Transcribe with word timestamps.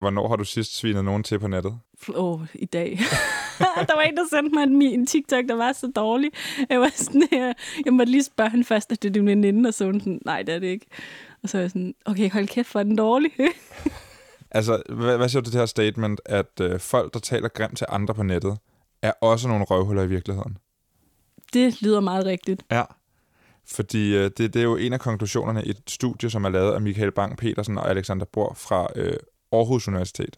Hvornår 0.00 0.28
har 0.28 0.36
du 0.36 0.44
sidst 0.44 0.76
svinet 0.76 1.04
nogen 1.04 1.22
til 1.22 1.38
på 1.38 1.48
nettet? 1.48 1.78
Åh, 2.08 2.40
oh, 2.40 2.46
i 2.54 2.64
dag. 2.64 2.90
der 3.88 3.96
var 3.96 4.02
en, 4.02 4.16
der 4.16 4.24
sendte 4.30 4.54
mig 4.54 4.62
en, 4.62 4.82
en 4.82 5.06
TikTok, 5.06 5.44
der 5.48 5.54
var 5.54 5.72
så 5.72 5.92
dårlig. 5.96 6.30
Jeg 6.70 6.80
var 6.80 6.90
sådan, 6.94 7.28
jeg, 7.32 7.54
jeg 7.84 7.92
måtte 7.92 8.12
lige 8.12 8.24
spørge 8.24 8.50
hende 8.50 8.64
først, 8.64 8.92
at 8.92 9.02
det 9.02 9.08
er 9.08 9.12
din 9.12 9.26
veninde, 9.26 9.68
og 9.68 9.74
så 9.74 9.78
sådan, 9.78 10.20
nej, 10.24 10.42
det 10.42 10.54
er 10.54 10.58
det 10.58 10.66
ikke. 10.66 10.86
Og 11.42 11.48
så 11.48 11.56
var 11.56 11.62
jeg 11.62 11.70
sådan, 11.70 11.94
okay, 12.04 12.30
hold 12.30 12.48
kæft, 12.48 12.68
for 12.68 12.82
den 12.82 12.96
dårlig. 12.96 13.30
altså, 14.50 14.82
hvad, 14.88 15.16
hvad 15.16 15.28
siger 15.28 15.40
du 15.40 15.44
til 15.44 15.52
det 15.52 15.60
her 15.60 15.66
statement, 15.66 16.20
at 16.24 16.60
øh, 16.60 16.80
folk, 16.80 17.14
der 17.14 17.20
taler 17.20 17.48
grimt 17.48 17.78
til 17.78 17.86
andre 17.90 18.14
på 18.14 18.22
nettet, 18.22 18.58
er 19.02 19.12
også 19.20 19.48
nogle 19.48 19.64
røvhuller 19.64 20.02
i 20.02 20.08
virkeligheden? 20.08 20.58
Det 21.52 21.82
lyder 21.82 22.00
meget 22.00 22.26
rigtigt. 22.26 22.62
Ja. 22.70 22.82
Fordi 23.66 24.16
øh, 24.16 24.24
det, 24.24 24.38
det 24.38 24.56
er 24.56 24.62
jo 24.62 24.76
en 24.76 24.92
af 24.92 25.00
konklusionerne 25.00 25.64
i 25.64 25.70
et 25.70 25.82
studie, 25.88 26.30
som 26.30 26.44
er 26.44 26.48
lavet 26.48 26.72
af 26.72 26.80
Michael 26.80 27.12
Bang-Petersen 27.18 27.78
og 27.78 27.90
Alexander 27.90 28.24
Bor 28.24 28.54
fra 28.54 28.88
øh, 28.96 29.16
Aarhus 29.52 29.88
Universitet. 29.88 30.36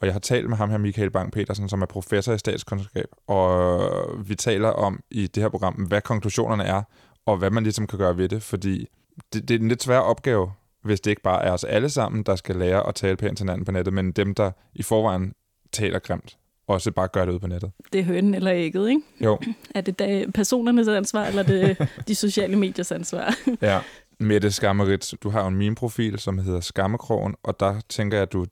Og 0.00 0.06
jeg 0.06 0.14
har 0.14 0.20
talt 0.20 0.48
med 0.48 0.56
ham 0.56 0.70
her, 0.70 0.78
Michael 0.78 1.10
Bang-Petersen, 1.16 1.68
som 1.68 1.82
er 1.82 1.86
professor 1.86 2.32
i 2.32 2.38
statskundskab, 2.38 3.06
og 3.26 3.90
vi 4.28 4.34
taler 4.34 4.68
om 4.68 5.00
i 5.10 5.26
det 5.26 5.42
her 5.42 5.50
program, 5.50 5.74
hvad 5.74 6.00
konklusionerne 6.00 6.64
er, 6.64 6.82
og 7.26 7.36
hvad 7.36 7.50
man 7.50 7.62
ligesom 7.62 7.86
kan 7.86 7.98
gøre 7.98 8.16
ved 8.16 8.28
det, 8.28 8.42
fordi 8.42 8.86
det, 9.32 9.48
det 9.48 9.54
er 9.54 9.58
en 9.58 9.68
lidt 9.68 9.82
svær 9.82 9.98
opgave, 9.98 10.52
hvis 10.82 11.00
det 11.00 11.10
ikke 11.10 11.22
bare 11.22 11.44
er 11.44 11.52
os 11.52 11.64
alle 11.64 11.88
sammen, 11.88 12.22
der 12.22 12.36
skal 12.36 12.56
lære 12.56 12.88
at 12.88 12.94
tale 12.94 13.16
pænt 13.16 13.38
til 13.38 13.44
hinanden 13.44 13.64
på 13.64 13.72
nettet, 13.72 13.94
men 13.94 14.12
dem, 14.12 14.34
der 14.34 14.50
i 14.74 14.82
forvejen 14.82 15.32
taler 15.72 15.98
grimt, 15.98 16.36
også 16.66 16.92
bare 16.92 17.08
gør 17.08 17.24
det 17.24 17.32
ud 17.32 17.38
på 17.38 17.46
nettet. 17.46 17.70
Det 17.92 18.00
er 18.00 18.04
hønen 18.04 18.34
eller 18.34 18.52
ægget, 18.54 18.88
ikke? 18.88 19.02
Jo. 19.20 19.38
Er 19.74 19.80
det 19.80 19.98
da 19.98 20.26
personernes 20.34 20.88
ansvar, 20.88 21.26
eller 21.26 21.42
er 21.42 21.46
det 21.46 21.88
de 22.08 22.14
sociale 22.14 22.56
mediers 22.56 22.92
ansvar? 22.92 23.34
ja. 23.62 23.80
Mette 24.18 24.50
Skammerit, 24.50 25.14
du 25.22 25.30
har 25.30 25.40
jo 25.40 25.46
en 25.46 25.56
meme-profil, 25.56 26.18
som 26.18 26.38
hedder 26.38 26.60
Skammekrogen, 26.60 27.34
og 27.42 27.60
der 27.60 27.80
tænker 27.88 28.16
jeg, 28.16 28.22
at 28.22 28.32
du 28.32 28.46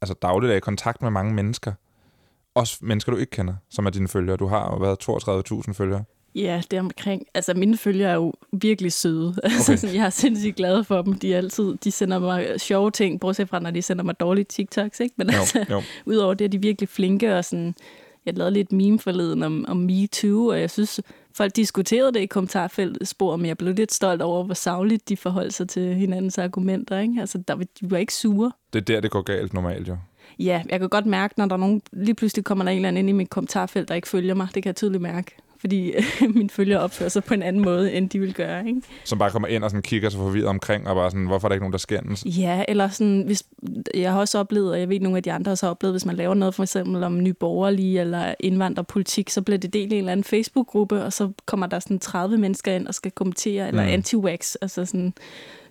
altså 0.00 0.14
dagligt 0.14 0.52
er 0.52 0.56
i 0.56 0.60
kontakt 0.60 1.02
med 1.02 1.10
mange 1.10 1.34
mennesker. 1.34 1.72
Også 2.54 2.78
mennesker, 2.80 3.12
du 3.12 3.18
ikke 3.18 3.30
kender, 3.30 3.54
som 3.70 3.86
er 3.86 3.90
dine 3.90 4.08
følgere. 4.08 4.36
Du 4.36 4.46
har 4.46 4.70
jo 4.70 4.76
været 4.76 5.08
32.000 5.68 5.72
følgere. 5.72 6.04
Ja, 6.34 6.62
det 6.70 6.76
er 6.76 6.80
omkring. 6.80 7.26
Altså, 7.34 7.54
mine 7.54 7.76
følgere 7.76 8.10
er 8.10 8.14
jo 8.14 8.32
virkelig 8.52 8.92
søde. 8.92 9.34
Altså, 9.44 9.72
okay. 9.72 9.94
jeg 9.94 10.06
er 10.06 10.10
sindssygt 10.10 10.56
glad 10.56 10.84
for 10.84 11.02
dem. 11.02 11.12
De, 11.14 11.34
er 11.34 11.36
altid, 11.36 11.76
de 11.84 11.90
sender 11.90 12.18
mig 12.18 12.60
sjove 12.60 12.90
ting, 12.90 13.20
bortset 13.20 13.48
fra, 13.48 13.58
når 13.58 13.70
de 13.70 13.82
sender 13.82 14.04
mig 14.04 14.20
dårlige 14.20 14.44
TikToks, 14.44 15.00
ikke? 15.00 15.14
Men 15.18 15.30
jo, 15.30 15.38
altså, 15.38 15.64
jo. 15.70 15.82
udover 16.06 16.34
det 16.34 16.44
er 16.44 16.48
de 16.48 16.60
virkelig 16.60 16.88
flinke, 16.88 17.36
og 17.36 17.44
sådan, 17.44 17.74
jeg 18.26 18.38
lavede 18.38 18.54
lidt 18.54 18.72
meme 18.72 18.98
forleden 18.98 19.42
om, 19.42 19.64
om 19.68 19.76
Me 19.76 20.06
Too, 20.06 20.46
og 20.46 20.60
jeg 20.60 20.70
synes, 20.70 21.00
folk 21.38 21.56
diskuterede 21.56 22.12
det 22.12 22.20
i 22.20 22.26
kommentarfeltet 22.26 23.08
spor, 23.08 23.36
men 23.36 23.46
jeg 23.46 23.58
blev 23.58 23.74
lidt 23.74 23.92
stolt 23.92 24.22
over, 24.22 24.44
hvor 24.44 24.54
savligt 24.54 25.08
de 25.08 25.16
forholdt 25.16 25.54
sig 25.54 25.68
til 25.68 25.94
hinandens 25.94 26.38
argumenter. 26.38 26.98
Ikke? 26.98 27.20
Altså, 27.20 27.38
der, 27.48 27.54
de 27.54 27.90
var 27.90 27.98
ikke 27.98 28.14
sure. 28.14 28.52
Det 28.72 28.80
er 28.80 28.84
der, 28.84 29.00
det 29.00 29.10
går 29.10 29.22
galt 29.22 29.54
normalt, 29.54 29.88
jo. 29.88 29.96
Ja, 30.38 30.62
jeg 30.68 30.80
kan 30.80 30.88
godt 30.88 31.06
mærke, 31.06 31.34
når 31.36 31.46
der 31.46 31.54
er 31.54 31.60
nogen, 31.60 31.82
lige 31.92 32.14
pludselig 32.14 32.44
kommer 32.44 32.64
der 32.64 32.70
en 32.70 32.76
eller 32.76 32.88
anden 32.88 32.98
ind 32.98 33.08
i 33.08 33.12
mit 33.12 33.30
kommentarfelt, 33.30 33.88
der 33.88 33.94
ikke 33.94 34.08
følger 34.08 34.34
mig. 34.34 34.48
Det 34.54 34.62
kan 34.62 34.68
jeg 34.68 34.76
tydeligt 34.76 35.02
mærke 35.02 35.36
fordi 35.60 35.92
mine 36.34 36.50
følgere 36.50 36.80
opfører 36.80 37.08
sig 37.08 37.24
på 37.24 37.34
en 37.34 37.42
anden 37.42 37.62
måde, 37.62 37.92
end 37.92 38.10
de 38.10 38.18
vil 38.18 38.34
gøre. 38.34 38.66
Ikke? 38.66 38.82
Som 39.04 39.18
bare 39.18 39.30
kommer 39.30 39.48
ind 39.48 39.64
og 39.64 39.70
sådan 39.70 39.82
kigger 39.82 40.08
sig 40.08 40.18
forvirret 40.18 40.48
omkring, 40.48 40.88
og 40.88 40.94
bare 40.94 41.10
sådan, 41.10 41.26
hvorfor 41.26 41.46
er 41.46 41.48
der 41.48 41.54
ikke 41.54 41.62
nogen, 41.62 41.72
der 41.72 41.78
skændes? 41.78 42.24
Ja, 42.24 42.64
eller 42.68 42.88
sådan, 42.88 43.22
hvis, 43.26 43.42
jeg 43.94 44.12
har 44.12 44.20
også 44.20 44.38
oplevet, 44.38 44.72
og 44.72 44.80
jeg 44.80 44.88
ved, 44.88 45.00
nogle 45.00 45.16
af 45.16 45.22
de 45.22 45.32
andre 45.32 45.52
også 45.52 45.66
har 45.66 45.70
oplevet, 45.70 45.94
hvis 45.94 46.06
man 46.06 46.16
laver 46.16 46.34
noget 46.34 46.54
for 46.54 46.62
eksempel 46.62 47.04
om 47.04 47.22
nyborgerlige 47.22 48.00
eller 48.00 48.34
indvandrerpolitik, 48.40 49.30
så 49.30 49.42
bliver 49.42 49.58
det 49.58 49.72
delt 49.72 49.92
i 49.92 49.94
en 49.94 49.98
eller 49.98 50.12
anden 50.12 50.24
Facebook-gruppe, 50.24 51.04
og 51.04 51.12
så 51.12 51.30
kommer 51.46 51.66
der 51.66 51.78
sådan 51.78 51.98
30 51.98 52.36
mennesker 52.36 52.72
ind 52.72 52.86
og 52.86 52.94
skal 52.94 53.10
kommentere, 53.10 53.68
eller 53.68 53.82
mm. 53.82 53.88
anti-wax, 53.88 54.54
altså 54.60 54.84
sådan, 54.84 55.14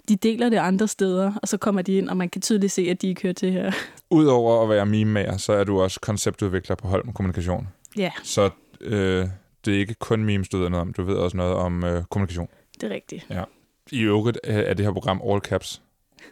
de 0.09 0.15
deler 0.15 0.49
det 0.49 0.57
andre 0.57 0.87
steder, 0.87 1.31
og 1.41 1.47
så 1.47 1.57
kommer 1.57 1.81
de 1.81 1.97
ind, 1.97 2.09
og 2.09 2.17
man 2.17 2.29
kan 2.29 2.41
tydeligt 2.41 2.71
se, 2.71 2.81
at 2.89 3.01
de 3.01 3.07
ikke 3.07 3.21
hører 3.21 3.33
til 3.33 3.51
her. 3.51 3.71
Udover 4.09 4.63
at 4.63 4.69
være 4.69 4.85
meme 4.85 5.25
så 5.37 5.53
er 5.53 5.63
du 5.63 5.81
også 5.81 5.99
konceptudvikler 5.99 6.75
på 6.75 6.87
Holm 6.87 7.13
Kommunikation. 7.13 7.67
Ja. 7.97 8.11
Så 8.23 8.49
øh, 8.81 9.27
det 9.65 9.75
er 9.75 9.79
ikke 9.79 9.93
kun 9.93 10.23
memes, 10.23 10.49
du 10.49 10.57
ved 10.57 10.69
noget 10.69 10.81
om. 10.81 10.93
Du 10.93 11.03
ved 11.03 11.15
også 11.15 11.37
noget 11.37 11.53
om 11.53 11.83
øh, 11.83 12.03
kommunikation. 12.09 12.47
Det 12.81 12.91
er 12.91 12.95
rigtigt. 12.95 13.25
Ja. 13.29 13.43
I 13.91 14.01
øvrigt 14.01 14.39
er 14.43 14.73
det 14.73 14.85
her 14.85 14.93
program 14.93 15.21
All 15.29 15.39
Caps. 15.41 15.81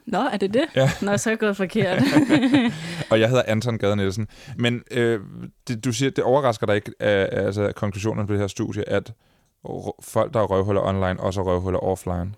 Nå, 0.05 0.17
er 0.17 0.38
det 0.38 0.53
det? 0.53 0.66
Ja. 0.75 0.89
Nå, 1.01 1.17
så 1.17 1.29
er 1.29 1.31
jeg 1.31 1.39
gået 1.39 1.57
forkert. 1.57 2.03
og 3.11 3.19
jeg 3.19 3.29
hedder 3.29 3.44
Anton 3.47 3.77
Gade 3.77 3.95
Nielsen. 3.95 4.27
Men 4.57 4.83
øh, 4.91 5.19
det, 5.67 5.85
du 5.85 5.94
siger, 5.94 6.09
det 6.11 6.23
overrasker 6.23 6.67
dig 6.67 6.75
ikke, 6.75 6.91
af, 7.00 7.45
altså 7.45 7.71
konklusionen 7.75 8.27
på 8.27 8.33
det 8.33 8.39
her 8.39 8.47
studie, 8.47 8.89
at 8.89 9.13
folk, 10.01 10.33
der 10.33 10.39
er 10.39 10.45
røvhuller 10.45 10.81
online, 10.81 11.19
også 11.19 11.41
er 11.41 11.45
røvhuller 11.45 11.79
offline? 11.79 12.35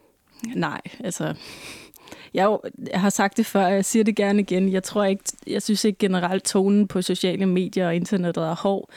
Nej, 0.56 0.82
altså... 1.00 1.34
Jeg, 2.34 2.58
jeg 2.92 3.02
har 3.02 3.10
sagt 3.10 3.38
det 3.38 3.46
før, 3.46 3.66
og 3.66 3.74
jeg 3.74 3.86
siger 3.86 4.04
det 4.04 4.16
gerne 4.16 4.40
igen. 4.40 4.72
Jeg 4.72 4.84
tror 4.84 5.04
ikke, 5.04 5.24
jeg 5.48 5.62
synes 5.62 5.86
ikke 5.86 6.00
generelt 6.00 6.44
tonen 6.44 6.88
på 6.88 7.02
sociale 7.02 7.46
medier 7.46 7.88
og 7.88 7.96
internettet 7.96 8.44
er 8.44 8.56
hård 8.56 8.90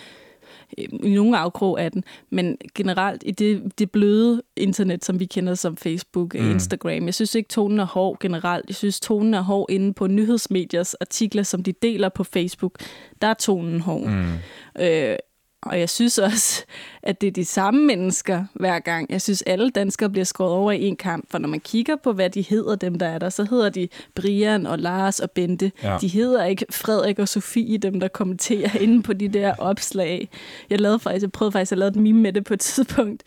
i 0.78 1.14
nogle 1.14 1.38
afkrog 1.38 1.80
af 1.80 1.92
den, 1.92 2.04
men 2.30 2.58
generelt 2.74 3.22
i 3.26 3.30
det, 3.30 3.78
det 3.78 3.90
bløde 3.90 4.42
internet, 4.56 5.04
som 5.04 5.20
vi 5.20 5.24
kender 5.24 5.54
som 5.54 5.76
Facebook 5.76 6.34
og 6.34 6.40
mm. 6.40 6.50
Instagram, 6.50 7.06
jeg 7.06 7.14
synes 7.14 7.34
ikke, 7.34 7.48
tonen 7.48 7.80
er 7.80 7.84
hård 7.84 8.18
generelt. 8.20 8.64
Jeg 8.68 8.76
synes, 8.76 9.00
tonen 9.00 9.34
er 9.34 9.40
hård 9.40 9.70
inde 9.70 9.94
på 9.94 10.06
nyhedsmediers 10.06 10.94
artikler, 10.94 11.42
som 11.42 11.62
de 11.62 11.72
deler 11.72 12.08
på 12.08 12.24
Facebook. 12.24 12.80
Der 13.22 13.28
er 13.28 13.34
tonen 13.34 13.80
hård. 13.80 14.10
Mm. 14.10 14.82
Øh, 14.82 15.16
og 15.62 15.80
jeg 15.80 15.90
synes 15.90 16.18
også, 16.18 16.64
at 17.02 17.20
det 17.20 17.26
er 17.26 17.30
de 17.30 17.44
samme 17.44 17.86
mennesker 17.86 18.44
hver 18.54 18.78
gang. 18.78 19.10
Jeg 19.10 19.22
synes, 19.22 19.42
alle 19.42 19.70
danskere 19.70 20.10
bliver 20.10 20.24
skåret 20.24 20.52
over 20.52 20.72
i 20.72 20.84
en 20.84 20.96
kamp, 20.96 21.24
for 21.30 21.38
når 21.38 21.48
man 21.48 21.60
kigger 21.60 21.96
på, 21.96 22.12
hvad 22.12 22.30
de 22.30 22.42
hedder, 22.42 22.76
dem 22.76 22.98
der 22.98 23.06
er 23.06 23.18
der, 23.18 23.28
så 23.28 23.44
hedder 23.44 23.68
de 23.68 23.88
Brian 24.14 24.66
og 24.66 24.78
Lars 24.78 25.20
og 25.20 25.30
Bente. 25.30 25.72
Ja. 25.82 25.98
De 26.00 26.08
hedder 26.08 26.44
ikke 26.44 26.66
Frederik 26.70 27.18
og 27.18 27.28
Sofie, 27.28 27.78
dem 27.78 28.00
der 28.00 28.08
kommenterer 28.08 28.78
inde 28.80 29.02
på 29.02 29.12
de 29.12 29.28
der 29.28 29.54
opslag. 29.58 30.30
Jeg, 30.70 30.80
lavede 30.80 30.98
faktisk, 30.98 31.22
jeg 31.22 31.32
prøvede 31.32 31.52
faktisk 31.52 31.72
at 31.72 31.78
lave 31.78 31.88
et 31.88 31.96
meme 31.96 32.20
med 32.20 32.32
det 32.32 32.44
på 32.44 32.54
et 32.54 32.60
tidspunkt, 32.60 33.22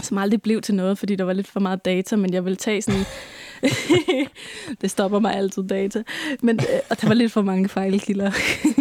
som 0.00 0.18
aldrig 0.18 0.42
blev 0.42 0.60
til 0.60 0.74
noget, 0.74 0.98
fordi 0.98 1.16
der 1.16 1.24
var 1.24 1.32
lidt 1.32 1.46
for 1.46 1.60
meget 1.60 1.84
data, 1.84 2.16
men 2.16 2.32
jeg 2.32 2.44
ville 2.44 2.56
tage 2.56 2.82
sådan 2.82 3.04
det 4.80 4.90
stopper 4.90 5.18
mig 5.18 5.34
altid 5.34 5.62
data. 5.62 6.02
Men 6.42 6.56
øh, 6.56 6.80
og 6.90 7.00
der 7.00 7.08
var 7.08 7.14
lidt 7.14 7.32
for 7.32 7.42
mange 7.42 7.68
fejlkilder. 7.68 8.32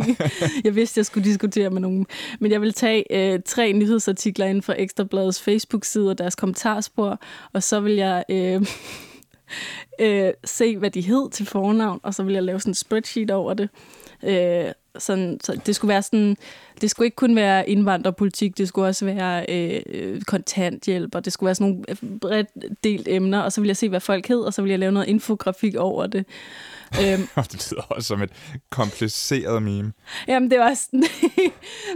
jeg 0.66 0.76
vidste, 0.76 0.98
jeg 0.98 1.06
skulle 1.06 1.30
diskutere 1.30 1.70
med 1.70 1.82
nogen. 1.82 2.08
Men 2.40 2.52
jeg 2.52 2.62
vil 2.62 2.74
tage 2.74 3.34
øh, 3.34 3.40
tre 3.46 3.74
nyhedsartikler 3.74 4.46
inden 4.46 4.62
for 4.62 4.76
Ekstrabladets 4.78 5.42
Facebook-side 5.42 6.10
og 6.10 6.18
deres 6.18 6.36
kommentarspor, 6.36 7.20
og 7.54 7.64
så 7.64 7.80
vil 7.80 7.94
jeg... 7.94 8.24
Øh, 8.30 8.66
øh, 10.02 10.34
se, 10.46 10.78
hvad 10.78 10.92
de 10.92 11.02
hed 11.02 11.30
til 11.30 11.46
fornavn, 11.46 12.00
og 12.04 12.14
så 12.14 12.24
vil 12.24 12.34
jeg 12.34 12.44
lave 12.44 12.60
sådan 12.60 12.72
en 12.72 12.76
spreadsheet 12.76 13.32
over 13.32 13.54
det. 13.54 13.70
Øh, 14.24 14.72
sådan, 15.00 15.40
så 15.44 15.60
det 15.66 15.76
skulle 15.76 15.90
være 15.90 16.02
sådan, 16.02 16.38
det 16.82 16.90
skulle 16.90 17.06
ikke 17.06 17.16
kun 17.16 17.36
være 17.36 17.70
indvandrerpolitik, 17.70 18.58
det 18.58 18.68
skulle 18.68 18.88
også 18.88 19.06
være 19.06 19.46
øh, 19.50 20.22
kontanthjælp, 20.22 21.16
og 21.16 21.26
det 21.26 21.34
skulle 21.34 21.48
være 21.48 21.56
sådan 21.56 21.84
nogle 22.00 22.20
bredt 22.20 22.48
delt 22.84 23.08
emner, 23.08 23.40
og 23.40 23.52
så 23.52 23.62
vil 23.62 23.68
jeg 23.68 23.78
se, 23.78 23.90
hvad 23.90 24.00
folk 24.00 24.28
hed, 24.28 24.40
og 24.40 24.54
så 24.54 24.62
vil 24.62 24.70
jeg 24.70 24.80
lave 24.80 24.92
noget 24.92 25.08
infografik 25.08 25.76
over 25.76 26.08
det. 26.08 26.26
øhm, 27.02 27.28
det 27.52 27.72
lyder 27.72 27.84
også 27.90 28.08
som 28.08 28.22
et 28.22 28.30
kompliceret 28.70 29.64
meme. 29.64 29.94
Jamen, 30.28 30.52
det 30.52 30.60
var 30.60 30.74
sådan... 30.74 31.04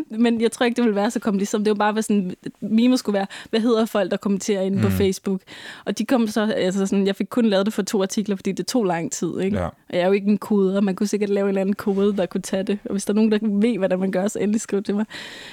men 0.23 0.41
jeg 0.41 0.51
tror 0.51 0.65
ikke, 0.65 0.75
det 0.75 0.83
ville 0.83 0.95
være 0.95 1.11
så 1.11 1.19
kompliceret. 1.19 1.65
Det 1.65 1.71
var 1.71 1.75
bare, 1.75 1.91
hvad 1.91 2.03
sådan... 2.03 2.35
Meme 2.61 2.97
skulle 2.97 3.13
være, 3.13 3.27
hvad 3.49 3.59
hedder 3.59 3.85
folk, 3.85 4.11
der 4.11 4.17
kommenterer 4.17 4.61
inde 4.61 4.77
mm. 4.77 4.83
på 4.83 4.89
Facebook? 4.89 5.41
Og 5.85 5.97
de 5.97 6.05
kom 6.05 6.27
så... 6.27 6.53
Altså 6.55 6.85
sådan, 6.85 7.07
jeg 7.07 7.15
fik 7.15 7.27
kun 7.29 7.45
lavet 7.45 7.65
det 7.65 7.73
for 7.73 7.81
to 7.81 8.01
artikler, 8.01 8.35
fordi 8.35 8.51
det 8.51 8.67
tog 8.67 8.83
lang 8.83 9.11
tid, 9.11 9.39
ikke? 9.39 9.57
Ja. 9.57 9.65
Og 9.65 9.73
jeg 9.89 9.99
er 9.99 10.05
jo 10.05 10.11
ikke 10.11 10.27
en 10.27 10.37
koder. 10.37 10.81
Man 10.81 10.95
kunne 10.95 11.07
sikkert 11.07 11.29
lave 11.29 11.45
en 11.45 11.49
eller 11.49 11.61
anden 11.61 11.75
kode, 11.75 12.17
der 12.17 12.25
kunne 12.25 12.41
tage 12.41 12.63
det. 12.63 12.79
Og 12.89 12.93
hvis 12.93 13.05
der 13.05 13.13
er 13.13 13.15
nogen, 13.15 13.31
der 13.31 13.39
ved, 13.41 13.77
hvad 13.77 13.97
man 13.97 14.11
gør, 14.11 14.27
så 14.27 14.39
endelig 14.39 14.61
skriv 14.61 14.83
til 14.83 14.95
mig. 14.95 15.05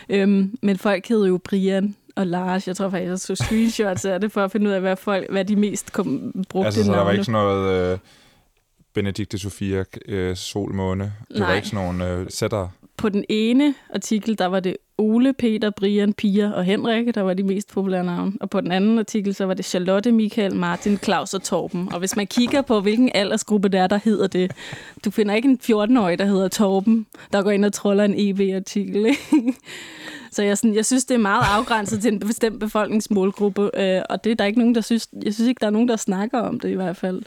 Øhm, 0.08 0.58
men 0.62 0.78
folk 0.78 1.08
hed 1.08 1.26
jo 1.26 1.38
Brian, 1.44 1.97
og 2.16 2.26
Lars. 2.26 2.69
Jeg 2.69 2.76
tror 2.76 2.91
faktisk, 2.91 3.08
jeg 3.08 3.19
så 3.19 3.34
screenshots 3.34 4.04
af 4.04 4.20
det, 4.20 4.32
for 4.32 4.44
at 4.44 4.52
finde 4.52 4.69
ud 4.69 4.72
af, 4.72 4.80
hvad, 4.80 4.97
folk, 4.97 5.30
hvad 5.30 5.44
de 5.44 5.56
mest 5.56 5.92
kom, 5.92 6.32
brugte 6.48 6.66
Altså, 6.66 6.84
så 6.84 6.92
der 6.92 7.02
var 7.02 7.10
ikke 7.10 7.24
sådan 7.24 7.32
noget... 7.32 7.92
Øh 7.92 7.98
Benedikte 8.94 9.38
Sofia, 9.38 9.84
øh, 10.08 10.36
Solmåne. 10.36 11.12
Det 11.28 11.38
Nej. 11.38 11.48
var 11.48 11.54
ikke 11.54 11.68
sådan 11.68 11.84
nogle 11.84 12.10
øh, 12.10 12.27
sætter. 12.30 12.68
På 12.97 13.09
den 13.09 13.25
ene 13.28 13.75
artikel, 13.95 14.39
der 14.39 14.47
var 14.47 14.60
det 14.60 14.77
Ole, 14.98 15.33
Peter, 15.33 15.71
Brian, 15.71 16.13
Pia 16.13 16.53
og 16.53 16.65
Henrik, 16.65 17.15
der 17.15 17.21
var 17.21 17.34
de 17.34 17.43
mest 17.43 17.69
populære 17.69 18.04
navne. 18.04 18.33
Og 18.41 18.51
på 18.51 18.60
den 18.60 18.72
anden 18.72 18.98
artikel, 18.98 19.34
så 19.34 19.45
var 19.45 19.54
det 19.54 19.65
Charlotte, 19.65 20.13
Michael, 20.13 20.54
Martin, 20.54 20.97
Claus 20.97 21.34
og 21.34 21.43
Torben. 21.43 21.93
Og 21.93 21.98
hvis 21.98 22.16
man 22.16 22.27
kigger 22.27 22.63
på, 22.63 22.81
hvilken 22.81 23.10
aldersgruppe 23.15 23.69
det 23.69 23.81
er, 23.81 23.87
der 23.87 23.98
hedder 24.04 24.27
det, 24.27 24.53
du 25.04 25.10
finder 25.10 25.34
ikke 25.34 25.48
en 25.48 25.59
14-årig, 25.63 26.19
der 26.19 26.25
hedder 26.25 26.48
Torben, 26.48 27.07
der 27.33 27.43
går 27.43 27.51
ind 27.51 27.65
og 27.65 27.72
troller 27.72 28.04
en 28.04 28.15
EV-artikel. 28.16 29.16
Så 30.31 30.42
jeg, 30.42 30.59
sådan, 30.59 30.75
jeg 30.75 30.87
synes, 30.87 31.04
det 31.04 31.15
er 31.15 31.19
meget 31.19 31.45
afgrænset 31.57 32.03
til 32.03 32.13
en 32.13 32.19
bestemt 32.19 32.60
befolkningsmålgruppe, 32.60 33.71
øh, 33.75 34.03
og 34.10 34.25
det 34.25 34.33
er 34.33 34.37
der 34.37 34.45
ikke 34.45 34.59
nogen, 34.59 34.75
der 34.75 34.81
synes, 34.81 35.09
jeg 35.25 35.34
synes 35.34 35.49
ikke, 35.49 35.60
der 35.60 35.66
er 35.66 35.71
nogen, 35.71 35.89
der 35.89 35.97
snakker 35.97 36.39
om 36.39 36.60
det 36.60 36.69
i 36.69 36.75
hvert 36.75 36.97
fald. 36.97 37.22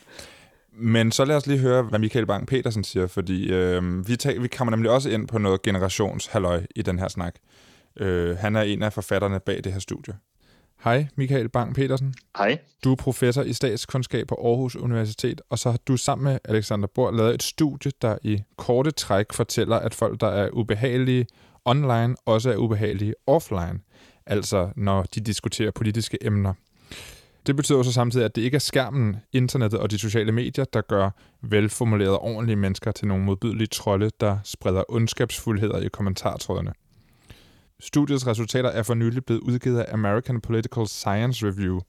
Men 0.82 1.12
så 1.12 1.26
lad 1.26 1.36
os 1.36 1.48
lige 1.48 1.60
høre, 1.60 1.84
hvad 1.84 2.00
Michael 2.00 2.26
Bang-Petersen 2.26 2.84
siger, 2.84 3.08
fordi 3.08 3.52
øh, 3.52 4.08
vi, 4.08 4.16
tager, 4.16 4.42
vi 4.42 4.48
kommer 4.48 4.72
nemlig 4.72 4.92
også 4.92 5.10
ind 5.10 5.28
på 5.28 5.38
noget 5.38 5.62
generationshalløj 5.62 6.66
i 6.76 6.82
den 6.82 7.00
her 7.00 7.08
snak. 7.08 7.36
Øh, 8.00 8.38
han 8.38 8.56
er 8.56 8.62
en 8.62 8.84
af 8.84 8.94
forfatterne 8.94 9.40
bag 9.40 9.64
det 9.64 9.74
her 9.74 9.80
studie. 9.80 10.14
Hej, 10.84 11.08
Michael 11.16 11.50
Bang-Petersen. 11.58 12.14
Hej. 12.38 12.58
Du 12.84 12.92
er 12.92 12.96
professor 12.96 13.42
i 13.42 13.54
statskundskab 13.54 14.28
på 14.28 14.36
Aarhus 14.36 14.76
Universitet, 14.76 15.42
og 15.50 15.60
så 15.60 15.72
har 15.72 15.80
du 15.88 15.98
sammen 15.98 16.24
med 16.32 16.40
Alexander 16.46 16.88
Bor 16.96 17.12
lavet 17.12 17.34
et 17.34 17.44
studie, 17.44 17.92
der 18.02 18.18
i 18.22 18.42
korte 18.58 18.92
træk 18.92 19.34
fortæller, 19.34 19.76
at 19.76 19.94
folk, 19.94 20.22
der 20.22 20.28
er 20.28 20.50
ubehagelige 20.50 21.26
online, 21.66 22.16
også 22.26 22.52
er 22.52 22.56
ubehagelige 22.56 23.14
offline, 23.28 23.80
altså 24.26 24.70
når 24.76 25.06
de 25.16 25.20
diskuterer 25.20 25.72
politiske 25.72 26.18
emner. 26.26 26.54
Det 27.50 27.56
betyder 27.56 27.84
så 27.84 27.94
samtidig, 27.94 28.26
at 28.26 28.36
det 28.36 28.42
ikke 28.42 28.56
er 28.56 28.60
skærmen, 28.60 29.18
internettet 29.34 29.80
og 29.80 29.92
de 29.92 30.00
sociale 30.00 30.32
medier, 30.32 30.66
der 30.66 30.82
gør 30.82 31.10
velformulerede 31.42 32.20
ordentlige 32.20 32.56
mennesker 32.56 32.92
til 32.92 33.08
nogle 33.08 33.24
modbydelige 33.24 33.68
trolde, 33.68 34.12
der 34.20 34.38
spreder 34.44 34.84
ondskabsfuldheder 34.90 35.80
i 35.80 35.88
kommentartrådene. 35.88 36.74
Studiets 37.80 38.28
resultater 38.28 38.70
er 38.70 38.84
for 38.84 38.94
nylig 38.94 39.26
blevet 39.26 39.42
udgivet 39.42 39.80
af 39.80 39.94
American 39.94 40.42
Political 40.42 40.88
Science 40.88 41.48
Review, 41.48 41.80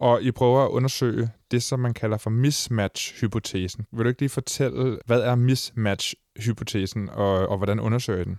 og 0.00 0.22
I 0.22 0.30
prøver 0.30 0.64
at 0.64 0.70
undersøge 0.70 1.30
det, 1.50 1.62
som 1.62 1.80
man 1.80 1.94
kalder 1.94 2.18
for 2.18 2.30
mismatch-hypotesen. 2.30 3.84
Vil 3.92 4.04
du 4.04 4.08
ikke 4.08 4.20
lige 4.20 4.28
fortælle, 4.28 4.98
hvad 5.06 5.20
er 5.20 5.34
mismatch-hypotesen, 5.34 7.08
og, 7.08 7.48
og 7.48 7.56
hvordan 7.56 7.80
undersøger 7.80 8.20
I 8.20 8.24
den? 8.24 8.38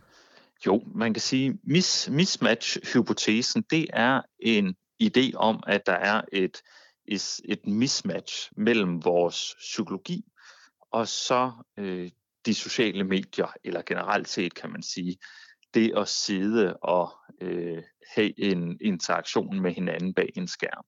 Jo, 0.66 0.84
man 0.96 1.14
kan 1.14 1.22
sige, 1.22 1.60
mis, 1.64 2.10
mismatch-hypotesen, 2.12 3.64
det 3.72 3.86
er 3.94 4.22
en 4.40 4.76
idé 5.00 5.32
om, 5.36 5.64
at 5.68 5.86
der 5.86 5.94
er 5.94 6.22
et, 6.32 6.62
et, 7.06 7.40
et 7.46 7.68
mismatch 7.68 8.52
mellem 8.56 9.06
vores 9.06 9.56
psykologi 9.60 10.26
og 10.92 11.08
så 11.08 11.52
øh, 11.78 12.12
de 12.46 12.54
sociale 12.54 13.04
medier, 13.04 13.54
eller 13.64 13.82
generelt 13.82 14.30
set 14.30 14.54
kan 14.54 14.72
man 14.72 14.84
sige, 14.84 15.18
det 15.74 15.94
at 15.98 16.08
sidde 16.08 16.78
og 16.78 17.12
øh, 17.42 17.84
have 18.16 18.40
en 18.40 18.78
interaktion 18.82 19.60
med 19.60 19.74
hinanden 19.74 20.14
bag 20.14 20.30
en 20.36 20.48
skærm. 20.48 20.86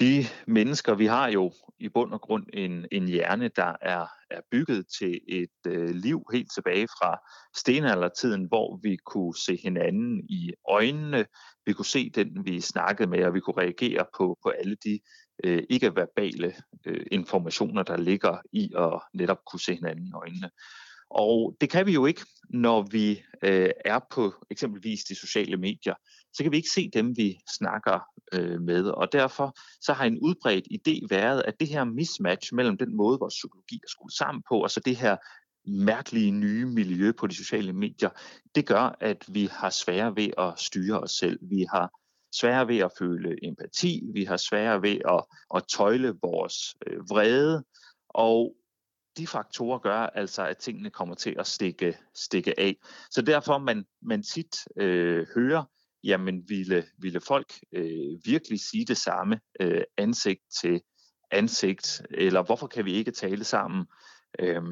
Vi 0.00 0.26
mennesker, 0.46 0.94
vi 0.94 1.06
har 1.06 1.28
jo 1.28 1.52
i 1.78 1.88
bund 1.88 2.12
og 2.12 2.20
grund 2.20 2.46
en, 2.52 2.86
en 2.92 3.08
hjerne, 3.08 3.48
der 3.56 3.76
er, 3.80 4.06
er 4.30 4.40
bygget 4.50 4.86
til 4.98 5.20
et 5.28 5.66
øh, 5.66 5.88
liv 5.88 6.24
helt 6.32 6.52
tilbage 6.54 6.88
fra 6.88 7.18
stenaldertiden, 7.56 8.44
hvor 8.44 8.80
vi 8.82 8.96
kunne 8.96 9.36
se 9.36 9.58
hinanden 9.62 10.24
i 10.28 10.52
øjnene, 10.68 11.26
vi 11.66 11.72
kunne 11.72 11.86
se 11.86 12.10
den, 12.10 12.44
vi 12.44 12.60
snakkede 12.60 13.10
med, 13.10 13.24
og 13.24 13.34
vi 13.34 13.40
kunne 13.40 13.62
reagere 13.62 14.04
på, 14.16 14.38
på 14.42 14.48
alle 14.48 14.76
de 14.84 15.00
øh, 15.44 15.62
ikke-verbale 15.70 16.54
øh, 16.86 17.06
informationer, 17.12 17.82
der 17.82 17.96
ligger 17.96 18.38
i 18.52 18.72
at 18.78 19.00
netop 19.14 19.38
kunne 19.50 19.60
se 19.60 19.74
hinanden 19.74 20.06
i 20.06 20.12
øjnene. 20.14 20.50
Og 21.10 21.56
det 21.60 21.70
kan 21.70 21.86
vi 21.86 21.92
jo 21.92 22.06
ikke, 22.06 22.26
når 22.50 22.82
vi 22.90 23.22
øh, 23.44 23.70
er 23.84 24.00
på 24.10 24.34
eksempelvis 24.50 25.04
de 25.04 25.14
sociale 25.14 25.56
medier. 25.56 25.94
Så 26.32 26.42
kan 26.42 26.52
vi 26.52 26.56
ikke 26.56 26.70
se 26.70 26.90
dem, 26.90 27.16
vi 27.16 27.38
snakker 27.58 28.00
øh, 28.32 28.60
med. 28.60 28.84
Og 28.84 29.12
derfor 29.12 29.58
så 29.80 29.92
har 29.92 30.04
en 30.04 30.18
udbredt 30.18 30.66
idé 30.72 31.06
været, 31.10 31.42
at 31.46 31.60
det 31.60 31.68
her 31.68 31.84
mismatch 31.84 32.54
mellem 32.54 32.78
den 32.78 32.96
måde, 32.96 33.18
vores 33.18 33.34
psykologi 33.34 33.74
er 33.74 33.88
skruet 33.88 34.12
sammen 34.12 34.42
på, 34.48 34.62
og 34.62 34.70
så 34.70 34.80
det 34.80 34.96
her 34.96 35.16
mærkelige 35.66 36.30
nye 36.30 36.66
miljø 36.66 37.12
på 37.12 37.26
de 37.26 37.34
sociale 37.34 37.72
medier, 37.72 38.10
det 38.54 38.66
gør, 38.66 38.96
at 39.00 39.24
vi 39.28 39.46
har 39.52 39.70
svære 39.70 40.16
ved 40.16 40.30
at 40.38 40.52
styre 40.56 41.00
os 41.00 41.10
selv. 41.10 41.38
Vi 41.42 41.66
har 41.72 41.90
svære 42.34 42.68
ved 42.68 42.78
at 42.78 42.92
føle 42.98 43.46
empati, 43.46 44.02
vi 44.12 44.24
har 44.24 44.36
svære 44.36 44.82
ved 44.82 44.98
at, 45.08 45.24
at 45.54 45.64
tøjle 45.76 46.14
vores 46.22 46.74
øh, 46.86 47.10
vrede, 47.10 47.64
og 48.08 48.56
de 49.16 49.26
faktorer 49.26 49.78
gør 49.78 49.98
altså, 49.98 50.46
at 50.46 50.58
tingene 50.58 50.90
kommer 50.90 51.14
til 51.14 51.36
at 51.38 51.46
stikke, 51.46 51.98
stikke 52.14 52.60
af. 52.60 52.76
Så 53.10 53.22
derfor 53.22 53.58
man, 53.58 53.84
man 54.02 54.22
tit 54.22 54.56
øh, 54.76 55.26
hører, 55.34 55.64
jamen 56.04 56.48
ville, 56.48 56.84
ville 56.98 57.20
folk 57.20 57.52
øh, 57.72 58.18
virkelig 58.24 58.60
sige 58.60 58.84
det 58.84 58.96
samme 58.96 59.40
øh, 59.60 59.82
ansigt 59.96 60.40
til 60.60 60.80
ansigt, 61.30 62.02
eller 62.10 62.42
hvorfor 62.42 62.66
kan 62.66 62.84
vi 62.84 62.92
ikke 62.92 63.10
tale 63.10 63.44
sammen 63.44 63.86
øh, 64.38 64.62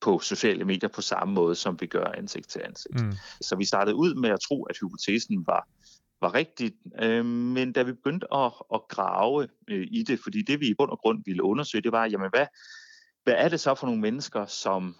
på 0.00 0.18
sociale 0.18 0.64
medier 0.64 0.88
på 0.88 1.00
samme 1.00 1.34
måde, 1.34 1.54
som 1.54 1.80
vi 1.80 1.86
gør 1.86 2.04
ansigt 2.04 2.48
til 2.48 2.60
ansigt. 2.64 3.00
Mm. 3.00 3.12
Så 3.40 3.56
vi 3.56 3.64
startede 3.64 3.96
ud 3.96 4.14
med 4.14 4.30
at 4.30 4.40
tro, 4.40 4.62
at 4.62 4.76
hypotesen 4.80 5.46
var, 5.46 5.68
var 6.20 6.34
rigtig, 6.34 6.72
øh, 7.02 7.24
men 7.26 7.72
da 7.72 7.82
vi 7.82 7.92
begyndte 7.92 8.34
at, 8.34 8.52
at 8.74 8.80
grave 8.88 9.48
øh, 9.68 9.86
i 9.90 10.02
det, 10.02 10.20
fordi 10.22 10.42
det 10.42 10.60
vi 10.60 10.66
i 10.66 10.74
bund 10.74 10.90
og 10.90 10.98
grund 10.98 11.22
ville 11.26 11.42
undersøge, 11.42 11.82
det 11.82 11.92
var, 11.92 12.06
jamen 12.06 12.30
hvad, 12.30 12.46
hvad 13.24 13.34
er 13.36 13.48
det 13.48 13.60
så 13.60 13.74
for 13.74 13.86
nogle 13.86 14.00
mennesker, 14.00 14.46
som 14.46 14.96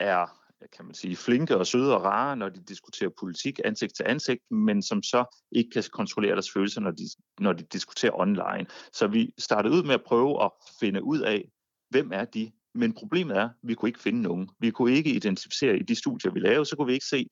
er 0.00 0.47
kan 0.76 0.84
man 0.84 0.94
sige, 0.94 1.16
flinke 1.16 1.56
og 1.56 1.66
søde 1.66 1.94
og 1.96 2.04
rare, 2.04 2.36
når 2.36 2.48
de 2.48 2.60
diskuterer 2.60 3.10
politik 3.20 3.60
ansigt 3.64 3.96
til 3.96 4.04
ansigt, 4.08 4.50
men 4.50 4.82
som 4.82 5.02
så 5.02 5.38
ikke 5.52 5.70
kan 5.70 5.84
kontrollere 5.92 6.32
deres 6.32 6.50
følelser, 6.52 6.80
når 6.80 6.90
de, 6.90 7.08
når 7.40 7.52
de 7.52 7.64
diskuterer 7.72 8.20
online. 8.20 8.66
Så 8.92 9.06
vi 9.06 9.30
startede 9.38 9.74
ud 9.74 9.82
med 9.82 9.94
at 9.94 10.02
prøve 10.06 10.44
at 10.44 10.50
finde 10.80 11.04
ud 11.04 11.20
af, 11.20 11.44
hvem 11.90 12.10
er 12.12 12.24
de? 12.24 12.52
Men 12.74 12.92
problemet 12.92 13.36
er, 13.36 13.44
at 13.44 13.50
vi 13.62 13.74
kunne 13.74 13.88
ikke 13.88 14.00
finde 14.00 14.22
nogen. 14.22 14.50
Vi 14.60 14.70
kunne 14.70 14.92
ikke 14.92 15.10
identificere 15.10 15.76
i 15.76 15.82
de 15.82 15.94
studier, 15.94 16.32
vi 16.32 16.40
lavede, 16.40 16.64
så 16.64 16.76
kunne 16.76 16.86
vi 16.86 16.92
ikke 16.92 17.06
se 17.06 17.28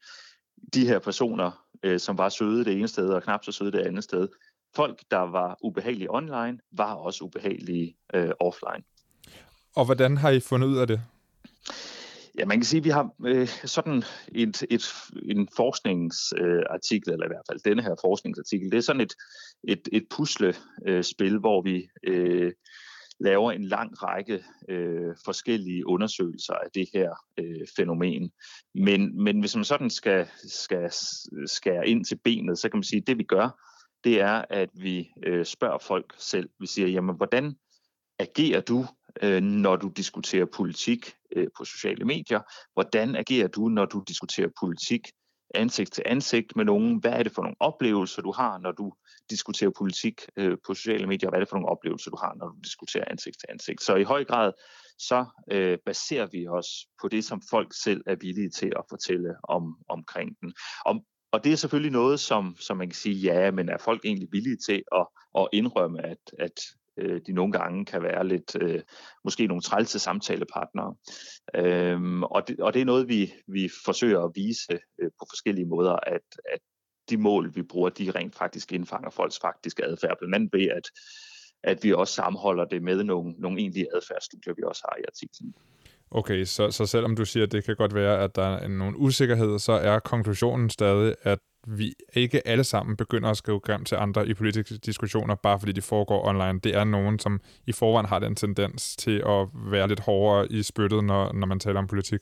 de 0.74 0.86
her 0.86 0.98
personer, 0.98 1.66
øh, 1.82 2.00
som 2.00 2.18
var 2.18 2.28
søde 2.28 2.64
det 2.64 2.72
ene 2.72 2.88
sted 2.88 3.08
og 3.08 3.22
knap 3.22 3.44
så 3.44 3.52
søde 3.52 3.72
det 3.72 3.78
andet 3.78 4.04
sted. 4.04 4.28
Folk, 4.76 5.02
der 5.10 5.18
var 5.18 5.56
ubehagelige 5.62 6.14
online, 6.14 6.58
var 6.72 6.94
også 6.94 7.24
ubehagelige 7.24 7.96
øh, 8.14 8.30
offline. 8.40 8.84
Og 9.76 9.84
hvordan 9.84 10.16
har 10.16 10.30
I 10.30 10.40
fundet 10.40 10.68
ud 10.68 10.76
af 10.76 10.86
det? 10.86 11.00
Ja, 12.38 12.44
man 12.44 12.58
kan 12.58 12.64
sige, 12.64 12.78
at 12.78 12.84
vi 12.84 12.90
har 12.90 13.10
øh, 13.26 13.48
sådan 13.48 14.02
et, 14.28 14.62
et, 14.70 14.84
en 15.22 15.48
forskningsartikel, 15.56 17.10
øh, 17.10 17.12
eller 17.12 17.26
i 17.26 17.28
hvert 17.28 17.46
fald 17.50 17.60
denne 17.64 17.82
her 17.82 17.94
forskningsartikel, 18.04 18.70
det 18.70 18.78
er 18.78 18.82
sådan 18.82 19.00
et, 19.00 19.14
et, 19.68 19.88
et 19.92 20.06
puslespil, 20.10 21.34
øh, 21.34 21.40
hvor 21.40 21.62
vi 21.62 21.88
øh, 22.04 22.52
laver 23.20 23.52
en 23.52 23.64
lang 23.64 24.02
række 24.02 24.44
øh, 24.68 25.14
forskellige 25.24 25.86
undersøgelser 25.86 26.54
af 26.54 26.70
det 26.74 26.88
her 26.94 27.10
øh, 27.38 27.66
fænomen. 27.76 28.30
Men, 28.74 29.22
men 29.22 29.40
hvis 29.40 29.56
man 29.56 29.64
sådan 29.64 29.90
skal, 29.90 30.26
skal 30.48 30.90
skære 31.46 31.88
ind 31.88 32.04
til 32.04 32.18
benet, 32.24 32.58
så 32.58 32.68
kan 32.68 32.76
man 32.78 32.84
sige, 32.84 33.00
at 33.00 33.06
det 33.06 33.18
vi 33.18 33.24
gør, 33.24 33.62
det 34.04 34.20
er, 34.20 34.44
at 34.50 34.68
vi 34.74 35.08
øh, 35.26 35.44
spørger 35.44 35.78
folk 35.78 36.14
selv. 36.18 36.48
Vi 36.60 36.66
siger, 36.66 36.88
jamen, 36.88 37.16
hvordan 37.16 37.56
agerer 38.18 38.60
du 38.60 38.86
øh, 39.22 39.42
når 39.42 39.76
du 39.76 39.88
diskuterer 39.88 40.44
politik 40.44 41.14
øh, 41.36 41.46
på 41.56 41.64
sociale 41.64 42.04
medier? 42.04 42.40
Hvordan 42.72 43.16
agerer 43.16 43.48
du, 43.48 43.68
når 43.68 43.84
du 43.84 44.02
diskuterer 44.08 44.48
politik 44.60 45.08
ansigt 45.54 45.92
til 45.92 46.02
ansigt 46.06 46.56
med 46.56 46.64
nogen? 46.64 46.98
Hvad 47.00 47.12
er 47.12 47.22
det 47.22 47.32
for 47.32 47.42
nogle 47.42 47.56
oplevelser, 47.60 48.22
du 48.22 48.32
har, 48.32 48.58
når 48.58 48.72
du 48.72 48.92
diskuterer 49.30 49.70
politik 49.70 50.20
øh, 50.36 50.58
på 50.66 50.74
sociale 50.74 51.06
medier? 51.06 51.30
Hvad 51.30 51.38
er 51.38 51.44
det 51.44 51.48
for 51.48 51.56
nogle 51.56 51.68
oplevelser, 51.68 52.10
du 52.10 52.16
har, 52.16 52.34
når 52.34 52.48
du 52.48 52.56
diskuterer 52.64 53.04
ansigt 53.10 53.36
til 53.40 53.46
ansigt? 53.48 53.82
Så 53.82 53.94
i 53.94 54.02
høj 54.02 54.24
grad, 54.24 54.52
så 54.98 55.24
øh, 55.52 55.78
baserer 55.86 56.26
vi 56.32 56.48
os 56.48 56.68
på 57.00 57.08
det, 57.08 57.24
som 57.24 57.42
folk 57.50 57.74
selv 57.82 58.02
er 58.06 58.16
villige 58.20 58.50
til 58.50 58.72
at 58.76 58.84
fortælle 58.88 59.34
om 59.42 59.76
omkring 59.88 60.36
den. 60.40 60.54
Om, 60.86 61.00
og 61.32 61.44
det 61.44 61.52
er 61.52 61.56
selvfølgelig 61.56 61.92
noget, 61.92 62.20
som, 62.20 62.56
som 62.60 62.76
man 62.76 62.88
kan 62.88 62.96
sige, 62.96 63.14
ja, 63.14 63.50
men 63.50 63.68
er 63.68 63.78
folk 63.78 64.04
egentlig 64.04 64.28
villige 64.32 64.56
til 64.66 64.82
at, 64.94 65.06
at 65.38 65.48
indrømme, 65.52 66.06
at, 66.06 66.18
at 66.38 66.60
øh, 66.98 67.20
de 67.26 67.32
nogle 67.32 67.52
gange 67.52 67.84
kan 67.84 68.02
være 68.02 68.26
lidt, 68.26 68.56
øh, 68.60 68.80
måske 69.24 69.46
nogle 69.46 69.62
trælse 69.62 69.98
samtalepartnere. 69.98 70.94
Øhm, 71.54 72.22
og, 72.22 72.48
det, 72.48 72.60
og 72.60 72.74
det 72.74 72.80
er 72.80 72.84
noget, 72.84 73.08
vi, 73.08 73.32
vi 73.46 73.70
forsøger 73.84 74.20
at 74.20 74.32
vise 74.34 74.72
øh, 74.72 75.10
på 75.18 75.26
forskellige 75.30 75.66
måder, 75.66 75.92
at, 75.92 76.26
at 76.52 76.60
de 77.10 77.16
mål, 77.16 77.54
vi 77.54 77.62
bruger, 77.62 77.88
de 77.88 78.10
rent 78.10 78.36
faktisk 78.36 78.72
indfanger 78.72 79.10
folks 79.10 79.38
faktiske 79.40 79.84
adfærd, 79.84 80.18
blandt 80.18 80.34
andet 80.34 80.50
ved, 80.52 80.68
at, 80.68 80.90
at 81.62 81.84
vi 81.84 81.92
også 81.92 82.14
sammenholder 82.14 82.64
det 82.64 82.82
med 82.82 83.04
nogle, 83.04 83.34
nogle 83.38 83.60
egentlige 83.60 83.86
adfærdsstudier, 83.94 84.54
vi 84.54 84.62
også 84.62 84.82
har 84.84 84.96
i 85.00 85.04
artiklen. 85.08 85.54
Okay, 86.10 86.44
så, 86.44 86.70
så 86.70 86.86
selvom 86.86 87.16
du 87.16 87.24
siger, 87.24 87.46
at 87.46 87.52
det 87.52 87.64
kan 87.64 87.76
godt 87.76 87.94
være, 87.94 88.24
at 88.24 88.36
der 88.36 88.56
er 88.56 88.68
nogle 88.68 88.98
usikkerheder, 88.98 89.58
så 89.58 89.72
er 89.72 89.98
konklusionen 89.98 90.70
stadig, 90.70 91.14
at 91.22 91.38
vi 91.66 91.94
ikke 92.12 92.48
alle 92.48 92.64
sammen 92.64 92.96
begynder 92.96 93.30
at 93.30 93.36
skrive 93.36 93.60
grimt 93.60 93.86
til 93.86 93.94
andre 93.94 94.28
i 94.28 94.34
politiske 94.34 94.76
diskussioner, 94.76 95.34
bare 95.34 95.58
fordi 95.58 95.72
de 95.72 95.82
foregår 95.82 96.28
online. 96.28 96.60
Det 96.60 96.74
er 96.74 96.84
nogen, 96.84 97.18
som 97.18 97.40
i 97.66 97.72
forvejen 97.72 98.06
har 98.06 98.18
den 98.18 98.36
tendens 98.36 98.96
til 98.96 99.22
at 99.26 99.48
være 99.54 99.88
lidt 99.88 100.00
hårdere 100.00 100.52
i 100.52 100.62
spyttet, 100.62 101.04
når, 101.04 101.32
når 101.32 101.46
man 101.46 101.60
taler 101.60 101.78
om 101.78 101.86
politik. 101.86 102.20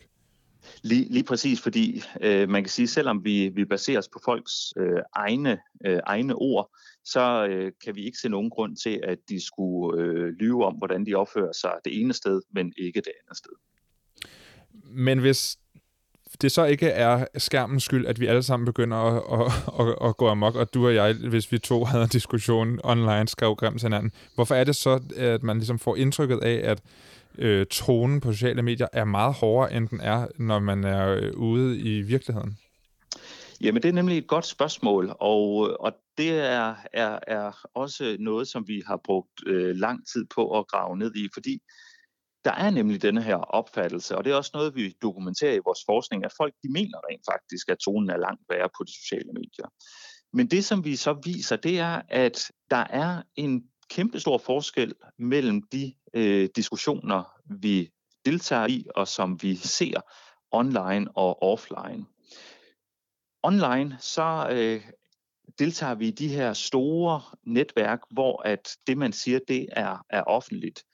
Lige, 0.83 1.13
lige 1.13 1.25
præcis, 1.25 1.61
fordi 1.61 2.03
øh, 2.21 2.49
man 2.49 2.63
kan 2.63 2.71
sige, 2.71 2.89
selvom 2.89 3.25
vi, 3.25 3.49
vi 3.49 3.65
baserer 3.65 3.99
os 3.99 4.09
på 4.09 4.21
folks 4.25 4.53
øh, 4.77 5.01
egne, 5.15 5.59
øh, 5.87 6.01
egne 6.07 6.35
ord, 6.35 6.71
så 7.05 7.47
øh, 7.47 7.73
kan 7.85 7.97
vi 7.97 8.05
ikke 8.05 8.19
se 8.19 8.29
nogen 8.29 8.51
grund 8.51 8.77
til, 8.77 9.01
at 9.03 9.19
de 9.29 9.47
skulle 9.47 10.03
øh, 10.03 10.27
lyve 10.27 10.65
om, 10.65 10.75
hvordan 10.75 11.07
de 11.07 11.15
opfører 11.15 11.53
sig 11.53 11.73
det 11.85 12.01
ene 12.01 12.13
sted, 12.13 12.43
men 12.51 12.73
ikke 12.77 13.01
det 13.01 13.13
andet 13.23 13.37
sted. 13.37 13.53
Men 14.85 15.19
hvis 15.19 15.59
det 16.43 16.53
så 16.53 16.65
ikke 16.65 16.87
er 16.89 17.25
skærmens 17.37 17.83
skyld, 17.83 18.07
at 18.07 18.21
vi 18.21 18.27
alle 18.27 18.43
sammen 18.43 18.67
begynder 18.67 18.97
at, 18.97 19.23
at, 19.41 19.87
at, 19.87 20.09
at 20.09 20.17
gå 20.17 20.29
amok, 20.29 20.55
og 20.55 20.75
du 20.75 20.87
og 20.87 20.95
jeg, 20.95 21.15
hvis 21.15 21.53
vi 21.53 21.59
to 21.59 21.85
havde 21.85 22.03
en 22.03 22.09
diskussion 22.09 22.81
online, 22.85 23.29
skrev 23.29 23.55
grimt 23.55 23.81
til 23.81 23.87
hinanden. 23.87 24.13
Hvorfor 24.35 24.55
er 24.55 24.65
det 24.65 24.77
så, 24.77 25.01
at 25.17 25.43
man 25.43 25.57
ligesom 25.57 25.79
får 25.79 25.97
indtrykket 25.97 26.39
af, 26.43 26.61
at 26.71 26.83
øh, 27.39 27.67
tonen 27.67 28.21
på 28.21 28.33
sociale 28.33 28.63
medier 28.63 28.87
er 28.93 29.05
meget 29.05 29.35
hårdere, 29.35 29.73
end 29.75 29.89
den 29.89 30.01
er, 30.01 30.27
når 30.39 30.59
man 30.59 30.85
er 30.85 31.09
øh, 31.09 31.33
ude 31.37 31.79
i 31.79 32.03
virkeligheden? 32.03 32.59
Jamen, 33.61 33.83
det 33.83 33.89
er 33.89 33.93
nemlig 33.93 34.19
et 34.19 34.27
godt 34.27 34.47
spørgsmål, 34.47 35.17
og, 35.21 35.77
og 35.81 35.93
det 36.19 36.31
er, 36.31 36.75
er, 36.93 37.19
er 37.27 37.67
også 37.75 38.17
noget, 38.21 38.49
som 38.49 38.69
vi 38.69 38.83
har 38.87 39.01
brugt 39.05 39.47
øh, 39.47 39.77
lang 39.77 40.07
tid 40.13 40.25
på 40.35 40.59
at 40.59 40.67
grave 40.67 40.99
ned 40.99 41.17
i, 41.17 41.29
fordi 41.35 41.63
der 42.45 42.53
er 42.53 42.71
nemlig 42.71 43.03
denne 43.03 43.23
her 43.23 43.37
opfattelse, 43.37 44.17
og 44.17 44.25
det 44.25 44.33
er 44.33 44.37
også 44.37 44.51
noget, 44.55 44.75
vi 44.75 44.95
dokumenterer 45.03 45.55
i 45.55 45.61
vores 45.65 45.79
forskning, 45.87 46.25
at 46.25 46.33
folk 46.37 46.55
de 46.63 46.73
mener 46.73 46.99
rent 47.11 47.23
faktisk, 47.33 47.69
at 47.69 47.79
tonen 47.79 48.11
er 48.11 48.17
langt 48.17 48.43
værre 48.49 48.69
på 48.79 48.85
de 48.85 48.95
sociale 49.03 49.33
medier. 49.33 49.69
Men 50.33 50.47
det, 50.47 50.65
som 50.65 50.85
vi 50.85 50.97
så 50.97 51.13
viser, 51.25 51.57
det 51.57 51.79
er, 51.79 52.03
at 52.09 52.51
der 52.71 52.85
er 52.91 53.23
en 53.37 53.65
kæmpestor 53.91 54.39
forskel 54.39 54.95
mellem 55.19 55.63
de 55.63 55.95
øh, 56.15 56.49
diskussioner, 56.57 57.25
vi 57.61 57.91
deltager 58.25 58.67
i, 58.67 58.87
og 58.95 59.09
som 59.09 59.43
vi 59.43 59.57
ser 59.57 60.01
online 60.51 61.11
og 61.17 61.43
offline. 61.43 62.07
Online, 63.43 63.97
så 64.01 64.49
øh, 64.51 64.83
deltager 65.59 65.95
vi 65.95 66.09
i 66.09 66.11
de 66.11 66.29
her 66.29 66.53
store 66.53 67.23
netværk, 67.47 68.01
hvor 68.11 68.43
at 68.43 68.77
det, 68.87 68.99
man 68.99 69.13
siger, 69.13 69.39
det 69.49 69.67
er, 69.73 70.05
er 70.11 70.23
offentligt. 70.23 70.85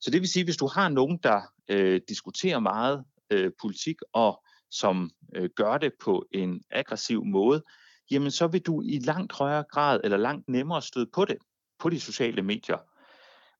Så 0.00 0.10
det 0.10 0.20
vil 0.20 0.28
sige, 0.28 0.44
hvis 0.44 0.56
du 0.56 0.66
har 0.66 0.88
nogen, 0.88 1.18
der 1.22 1.42
øh, 1.68 2.00
diskuterer 2.08 2.58
meget 2.58 3.04
øh, 3.30 3.52
politik, 3.60 3.96
og 4.12 4.44
som 4.70 5.10
øh, 5.34 5.50
gør 5.56 5.78
det 5.78 5.92
på 6.00 6.26
en 6.32 6.62
aggressiv 6.70 7.24
måde, 7.24 7.62
jamen 8.10 8.30
så 8.30 8.46
vil 8.46 8.60
du 8.60 8.82
i 8.82 8.98
langt 8.98 9.32
højere 9.32 9.64
grad 9.70 10.00
eller 10.04 10.16
langt 10.16 10.48
nemmere 10.48 10.82
støde 10.82 11.06
på 11.12 11.24
det 11.24 11.36
på 11.78 11.90
de 11.90 12.00
sociale 12.00 12.42
medier. 12.42 12.76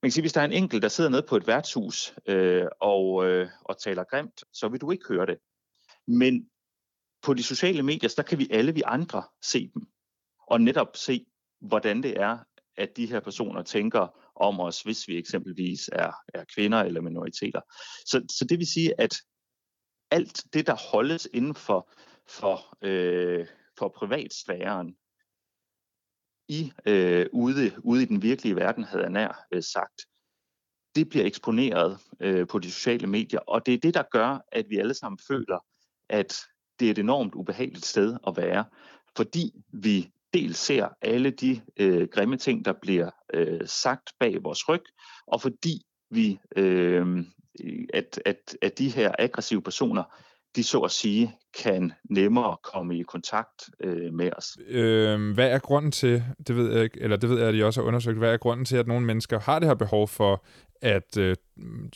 Man 0.03 0.09
kan 0.09 0.13
sige, 0.13 0.23
hvis 0.23 0.33
der 0.33 0.41
er 0.41 0.45
en 0.45 0.53
enkelt, 0.53 0.83
der 0.83 0.89
sidder 0.89 1.11
nede 1.11 1.27
på 1.29 1.37
et 1.37 1.47
værtshus 1.47 2.15
øh, 2.27 2.67
og, 2.81 3.27
øh, 3.27 3.49
og 3.65 3.79
taler 3.79 4.05
grimt, 4.05 4.45
så 4.53 4.69
vil 4.69 4.81
du 4.81 4.91
ikke 4.91 5.05
høre 5.09 5.27
det. 5.27 5.39
Men 6.07 6.49
på 7.23 7.35
de 7.35 7.43
sociale 7.43 7.83
medier, 7.83 8.15
der 8.17 8.23
kan 8.23 8.39
vi 8.39 8.49
alle 8.51 8.75
vi 8.75 8.83
andre 8.87 9.23
se 9.43 9.71
dem. 9.75 9.83
Og 10.47 10.61
netop 10.61 10.97
se, 10.97 11.27
hvordan 11.61 12.03
det 12.03 12.21
er, 12.21 12.39
at 12.77 12.97
de 12.97 13.07
her 13.07 13.21
personer 13.21 13.63
tænker 13.63 14.30
om 14.41 14.61
os, 14.61 14.83
hvis 14.83 15.09
vi 15.09 15.19
eksempelvis 15.19 15.89
er, 15.93 16.13
er 16.35 16.45
kvinder 16.55 16.79
eller 16.79 17.01
minoriteter. 17.01 17.61
Så, 18.07 18.27
så 18.39 18.45
det 18.49 18.59
vil 18.59 18.67
sige, 18.67 19.01
at 19.01 19.15
alt 20.11 20.45
det, 20.53 20.67
der 20.67 20.77
holdes 20.93 21.29
inden 21.33 21.55
for, 21.55 21.93
for, 22.29 22.79
øh, 22.83 23.47
for 23.79 23.89
privatsfæren, 23.89 24.97
i 26.49 26.73
øh, 26.87 27.27
ude, 27.33 27.73
ude 27.85 28.03
i 28.03 28.07
den 28.07 28.23
virkelige 28.23 28.57
verden, 28.57 28.85
havde 28.85 29.03
jeg 29.03 29.11
nær 29.11 29.47
øh, 29.53 29.63
sagt, 29.63 30.01
det 30.95 31.09
bliver 31.09 31.27
eksponeret 31.27 31.99
øh, 32.21 32.47
på 32.47 32.59
de 32.59 32.71
sociale 32.71 33.07
medier, 33.07 33.41
og 33.41 33.67
det 33.67 33.75
er 33.75 33.79
det, 33.79 33.95
der 33.95 34.03
gør, 34.11 34.39
at 34.53 34.67
vi 34.69 34.79
alle 34.79 34.95
sammen 34.95 35.19
føler, 35.29 35.65
at 36.09 36.37
det 36.81 36.87
er 36.87 36.91
et 36.91 36.99
enormt 36.99 37.35
ubehageligt 37.35 37.87
sted 37.87 38.17
at 38.27 38.37
være, 38.37 38.65
fordi 39.17 39.53
vi 39.73 40.13
dels 40.35 40.59
ser 40.59 40.89
alle 41.03 41.31
de 41.31 41.61
øh, 41.77 42.09
grimme 42.09 42.37
ting, 42.37 42.65
der 42.65 42.73
bliver 42.83 43.11
øh, 43.35 43.61
sagt 43.67 44.11
bag 44.21 44.43
vores 44.43 44.69
ryg, 44.69 44.83
og 45.27 45.41
fordi 45.41 45.83
vi, 46.11 46.39
øh, 46.57 47.25
at, 47.95 48.23
at, 48.25 48.57
at 48.63 48.79
de 48.79 48.89
her 48.89 49.13
aggressive 49.19 49.63
personer, 49.63 50.03
de 50.57 50.65
så 50.65 50.81
at 50.81 50.91
sige 50.91 51.35
kan 51.63 51.93
nemmere 52.11 52.57
komme 52.63 52.99
i 52.99 53.03
kontakt 53.03 53.71
øh, 53.81 54.13
med 54.13 54.31
os. 54.37 54.59
Øh, 54.69 55.33
hvad 55.35 55.51
er 55.51 55.59
grunden 55.59 55.93
til, 55.93 56.25
det 56.47 56.57
ved 56.57 56.73
jeg 56.73 56.85
ikke, 56.85 57.01
eller 57.01 57.17
det 57.17 57.31
ved 57.31 57.39
jeg, 57.39 57.49
at 57.49 57.55
I 57.55 57.63
også 57.63 57.81
har 57.81 57.87
undersøgt, 57.87 58.19
hvad 58.19 58.33
er 58.33 58.37
grunden 58.37 58.65
til, 58.65 58.77
at 58.77 58.87
nogle 58.87 59.07
mennesker 59.07 59.41
har 59.41 59.59
det 59.59 59.69
her 59.69 59.75
behov 59.75 60.09
for 60.09 60.45
at 60.83 61.17
øh, 61.19 61.37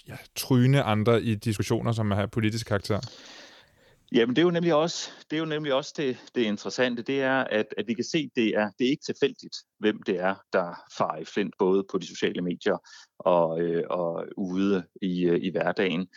ja, 0.09 0.17
tryne 0.37 0.83
andre 0.83 1.23
i 1.23 1.35
diskussioner, 1.35 1.93
som 1.93 2.11
har 2.11 2.26
politisk 2.26 2.67
karakter? 2.67 3.00
Jamen 4.14 4.37
det 4.37 4.42
er 4.42 4.47
jo 4.47 4.50
nemlig 4.50 4.75
også 4.75 5.11
det, 5.30 5.37
er 5.37 5.40
jo 5.40 5.47
nemlig 5.47 5.75
også 5.75 5.94
det, 5.97 6.25
det 6.35 6.42
interessante, 6.42 7.02
det 7.02 7.23
er, 7.23 7.44
at, 7.44 7.66
at 7.78 7.87
vi 7.87 7.94
kan 7.94 8.04
se, 8.04 8.18
at 8.18 8.30
det 8.37 8.49
er, 8.49 8.71
det 8.78 8.87
er 8.87 8.90
ikke 8.90 9.04
tilfældigt, 9.04 9.56
hvem 9.78 10.02
det 10.02 10.21
er, 10.21 10.35
der 10.52 10.75
farer 10.99 11.18
i 11.18 11.25
flint, 11.25 11.54
både 11.59 11.85
på 11.90 11.99
de 11.99 12.06
sociale 12.06 12.42
medier 12.42 12.76
og, 13.18 13.61
øh, 13.61 13.85
og 13.90 14.26
ude 14.37 14.85
i, 15.02 15.25
øh, 15.25 15.40
i 15.42 15.50
hverdagen. 15.50 16.09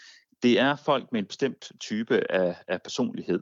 Det 0.44 0.60
er 0.60 0.76
folk 0.76 1.12
med 1.12 1.20
en 1.20 1.28
bestemt 1.28 1.72
type 1.80 2.32
af, 2.32 2.56
af 2.68 2.82
personlighed. 2.82 3.40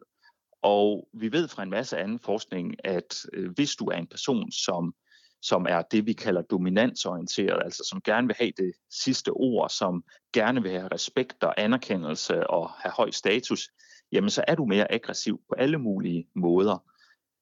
Og 0.62 1.08
vi 1.14 1.32
ved 1.32 1.48
fra 1.48 1.64
en 1.64 1.70
masse 1.70 1.98
anden 1.98 2.20
forskning, 2.20 2.76
at 2.84 3.26
øh, 3.34 3.52
hvis 3.56 3.76
du 3.76 3.86
er 3.86 3.98
en 3.98 4.08
person, 4.08 4.52
som, 4.52 4.94
som 5.42 5.66
er 5.70 5.82
det, 5.82 6.06
vi 6.06 6.14
kalder 6.14 6.42
dominansorienteret, 6.42 7.62
altså 7.66 7.88
som 7.90 8.02
gerne 8.02 8.28
vil 8.28 8.36
have 8.40 8.52
det 8.58 8.74
sidste 8.92 9.30
ord, 9.30 9.70
som 9.70 10.04
gerne 10.34 10.62
vil 10.62 10.72
have 10.72 10.88
respekt 10.94 11.44
og 11.44 11.62
anerkendelse 11.62 12.48
og 12.48 12.70
have 12.70 12.92
høj 12.92 13.12
status, 13.12 13.70
jamen 14.12 14.30
så 14.30 14.44
er 14.48 14.56
du 14.56 14.66
mere 14.66 14.92
aggressiv 14.92 15.42
på 15.50 15.56
alle 15.58 15.78
mulige 15.78 16.28
måder. 16.36 16.84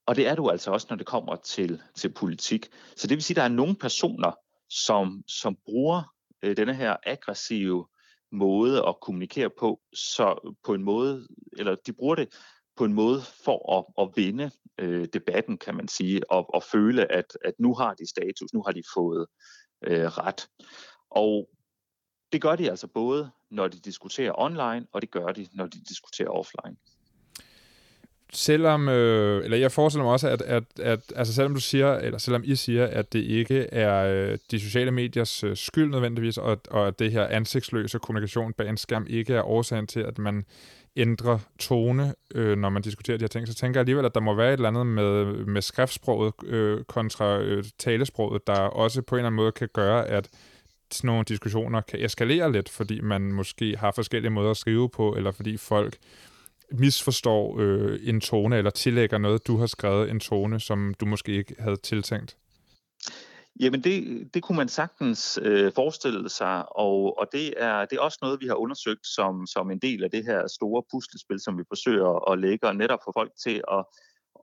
Og 0.06 0.16
det 0.16 0.28
er 0.28 0.36
du 0.36 0.50
altså 0.50 0.72
også, 0.72 0.88
når 0.90 0.98
det 0.98 1.06
kommer 1.06 1.36
til, 1.36 1.82
til 1.96 2.14
politik. 2.14 2.68
Så 2.96 3.08
det 3.08 3.16
vil 3.16 3.24
sige, 3.24 3.36
at 3.36 3.38
der 3.38 3.44
er 3.44 3.56
nogle 3.56 3.76
personer, 3.76 4.32
som, 4.70 5.24
som 5.28 5.58
bruger 5.66 6.14
øh, 6.44 6.58
denne 6.58 6.74
her 6.74 6.96
aggressive 7.06 7.88
måde 8.32 8.88
at 8.88 9.00
kommunikere 9.02 9.50
på, 9.60 9.82
så 9.94 10.56
på 10.66 10.74
en 10.74 10.84
måde, 10.84 11.28
eller 11.58 11.76
de 11.76 11.94
bruger 11.94 12.16
det 12.16 12.34
på 12.78 12.86
en 12.86 12.94
måde 12.94 13.22
for 13.44 13.78
at, 13.78 14.06
at 14.06 14.14
vinde 14.16 14.52
øh, 14.78 15.08
debatten, 15.14 15.58
kan 15.58 15.76
man 15.76 15.88
sige, 15.88 16.32
og, 16.32 16.56
og 16.56 16.64
føle, 16.64 17.12
at, 17.12 17.38
at 17.46 17.54
nu 17.60 17.74
har 17.74 17.94
de 17.94 18.10
status, 18.10 18.54
nu 18.54 18.64
har 18.66 18.72
de 18.72 18.84
fået 18.94 19.28
øh, 19.84 20.06
ret. 20.06 20.48
Og 21.10 21.50
det 22.32 22.42
gør 22.42 22.56
de 22.56 22.70
altså 22.70 22.88
både, 22.88 23.32
når 23.54 23.68
de 23.68 23.80
diskuterer 23.80 24.42
online, 24.42 24.86
og 24.94 25.02
det 25.02 25.12
gør 25.12 25.28
de, 25.28 25.48
når 25.54 25.66
de 25.66 25.78
diskuterer 25.90 26.30
offline. 26.30 26.76
Selvom, 28.34 28.90
øh, 28.90 29.44
eller 29.44 29.58
jeg 29.58 29.72
forestiller 29.72 30.04
mig 30.04 30.14
også, 30.14 30.30
at, 30.30 30.42
at, 30.42 30.64
at 30.80 31.14
altså 31.16 31.34
selvom 31.34 31.54
du 31.54 31.60
siger, 31.60 31.96
eller 31.96 32.18
selvom 32.18 32.44
I 32.46 32.56
siger, 32.56 32.88
at 32.88 33.14
det 33.14 33.20
ikke 33.20 33.74
er 33.74 34.06
øh, 34.06 34.38
de 34.52 34.60
sociale 34.60 34.92
mediers 34.92 35.44
øh, 35.44 35.58
skyld 35.58 35.90
nødvendigvis, 35.90 36.38
og, 36.38 36.62
og 36.72 36.88
at 36.88 37.00
det 37.00 37.12
her 37.12 37.28
ansigtsløse 37.28 38.00
kommunikation 38.00 38.54
bag 38.54 38.70
en 38.70 38.78
skærm 38.78 39.06
ikke 39.10 39.34
er 39.34 39.42
årsagen 39.42 39.88
til, 39.88 40.00
at 40.00 40.18
man 40.18 40.46
ændrer 40.96 41.40
tone, 41.60 42.14
øh, 42.36 42.58
når 42.58 42.70
man 42.70 42.82
diskuterer 42.82 43.18
de 43.18 43.24
her 43.24 43.28
ting, 43.28 43.48
så 43.48 43.54
tænker 43.54 43.80
jeg 43.80 43.82
alligevel, 43.82 44.06
at 44.06 44.16
der 44.16 44.22
må 44.22 44.36
være 44.36 44.50
et 44.50 44.54
eller 44.54 44.68
andet 44.70 44.88
med, 44.88 45.26
med 45.46 45.62
skriftsproget 45.62 46.34
øh, 46.46 46.84
kontra 46.84 47.40
øh, 47.40 47.64
talesproget, 47.78 48.48
der 48.48 48.60
også 48.60 49.02
på 49.02 49.16
en 49.16 49.20
eller 49.20 49.28
anden 49.28 49.36
måde 49.36 49.52
kan 49.52 49.70
gøre, 49.74 50.08
at 50.08 50.30
sådan 50.94 51.08
nogle 51.08 51.24
diskussioner 51.24 51.82
kan 51.82 52.06
eskalere 52.06 52.52
lidt, 52.52 52.70
fordi 52.70 53.02
man 53.02 53.22
måske 53.22 53.78
har 53.78 53.92
forskellige 53.92 54.32
måder 54.32 54.52
at 54.52 54.58
skrive 54.58 54.90
på, 54.90 55.16
eller 55.16 55.32
fordi 55.32 55.58
folk 55.58 55.98
misforstår 56.72 57.60
øh, 57.60 58.00
en 58.04 58.22
tone, 58.22 58.58
eller 58.58 58.72
tillægger 58.72 59.18
noget, 59.18 59.48
du 59.48 59.58
har 59.58 59.66
skrevet 59.66 60.10
en 60.10 60.20
tone, 60.20 60.60
som 60.60 60.94
du 61.00 61.06
måske 61.06 61.32
ikke 61.32 61.56
havde 61.60 61.76
tiltænkt? 61.76 62.38
Jamen 63.60 63.84
det, 63.84 64.30
det 64.34 64.44
kunne 64.44 64.56
man 64.56 64.70
sagtens 64.70 65.40
øh, 65.42 65.72
forestille 65.76 66.30
sig, 66.30 66.78
og, 66.78 67.20
og 67.20 67.28
det, 67.32 67.54
er, 67.58 67.86
det 67.86 67.96
er 67.98 68.02
også 68.02 68.20
noget, 68.22 68.42
vi 68.42 68.48
har 68.48 68.56
undersøgt 68.56 69.08
som, 69.08 69.48
som 69.48 69.72
en 69.72 69.80
del 69.80 70.04
af 70.04 70.12
det 70.12 70.26
her 70.26 70.48
store 70.48 70.84
puslespil, 70.92 71.40
som 71.40 71.58
vi 71.58 71.64
forsøger 71.68 72.32
at 72.32 72.40
lægge, 72.40 72.68
og 72.68 72.76
netop 72.76 73.00
få 73.06 73.12
folk 73.12 73.32
til 73.44 73.62
at, 73.72 73.86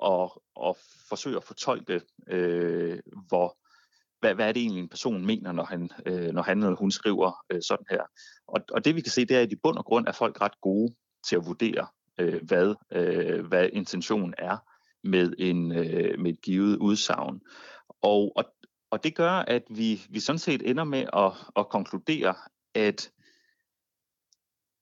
at, 0.04 0.30
at 0.66 0.76
forsøge 1.08 1.36
at 1.36 1.44
fortolke, 1.44 2.00
øh, 2.28 2.98
hvor, 3.28 3.56
hvad, 4.20 4.34
hvad 4.34 4.48
er 4.48 4.52
det 4.52 4.60
egentlig 4.62 4.82
en 4.82 4.88
person 4.88 5.26
mener, 5.26 5.52
når 5.52 5.64
han, 5.64 5.90
øh, 6.06 6.32
når 6.32 6.42
han 6.42 6.62
eller 6.62 6.76
hun 6.76 6.90
skriver 6.90 7.44
øh, 7.50 7.62
sådan 7.62 7.86
her. 7.90 8.02
Og, 8.46 8.60
og 8.70 8.84
det 8.84 8.96
vi 8.96 9.00
kan 9.00 9.12
se, 9.12 9.24
det 9.24 9.36
er, 9.36 9.42
at 9.42 9.52
i 9.52 9.56
bund 9.56 9.78
og 9.78 9.84
grund 9.84 10.06
er 10.08 10.12
folk 10.12 10.40
ret 10.40 10.60
gode 10.60 10.94
til 11.28 11.36
at 11.36 11.46
vurdere, 11.46 11.86
øh, 12.18 12.42
hvad, 12.42 12.74
øh, 12.92 13.46
hvad 13.46 13.68
intentionen 13.72 14.34
er 14.38 14.56
med, 15.04 15.32
en, 15.38 15.72
øh, 15.72 16.18
med 16.18 16.32
et 16.32 16.40
givet 16.40 16.76
udsagn. 16.76 17.40
Og, 18.02 18.32
og, 18.36 18.44
og 18.90 19.04
det 19.04 19.14
gør, 19.14 19.32
at 19.32 19.62
vi, 19.68 20.02
vi 20.10 20.20
sådan 20.20 20.38
set 20.38 20.70
ender 20.70 20.84
med 20.84 21.04
at, 21.12 21.32
at 21.56 21.68
konkludere, 21.68 22.34
at, 22.74 23.10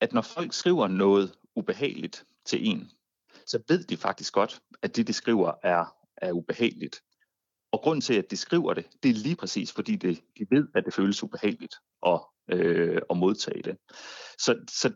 at 0.00 0.12
når 0.12 0.23
folk 0.23 0.52
skriver 0.52 0.88
noget 0.88 1.35
ubehageligt 1.57 2.25
til 2.45 2.68
en, 2.68 2.90
så 3.47 3.62
ved 3.68 3.85
de 3.85 3.97
faktisk 3.97 4.33
godt, 4.33 4.61
at 4.83 4.97
det, 4.97 5.07
de 5.07 5.12
skriver, 5.12 5.52
er, 5.62 5.97
er 6.16 6.33
ubehageligt. 6.33 7.02
Og 7.72 7.80
grunden 7.80 8.00
til, 8.00 8.14
at 8.14 8.30
de 8.30 8.37
skriver 8.37 8.75
det, 8.75 8.87
det 9.02 9.08
er 9.08 9.14
lige 9.14 9.37
præcis, 9.37 9.72
fordi 9.72 9.96
de, 9.96 10.16
de 10.38 10.46
ved, 10.50 10.68
at 10.75 10.84
det 10.84 10.94
føles 10.94 11.22
ubehageligt 11.22 11.75
at, 12.06 12.20
øh, 12.52 13.00
at 13.10 13.16
modtage 13.16 13.62
det. 13.62 13.76
Så, 14.38 14.56
så 14.70 14.92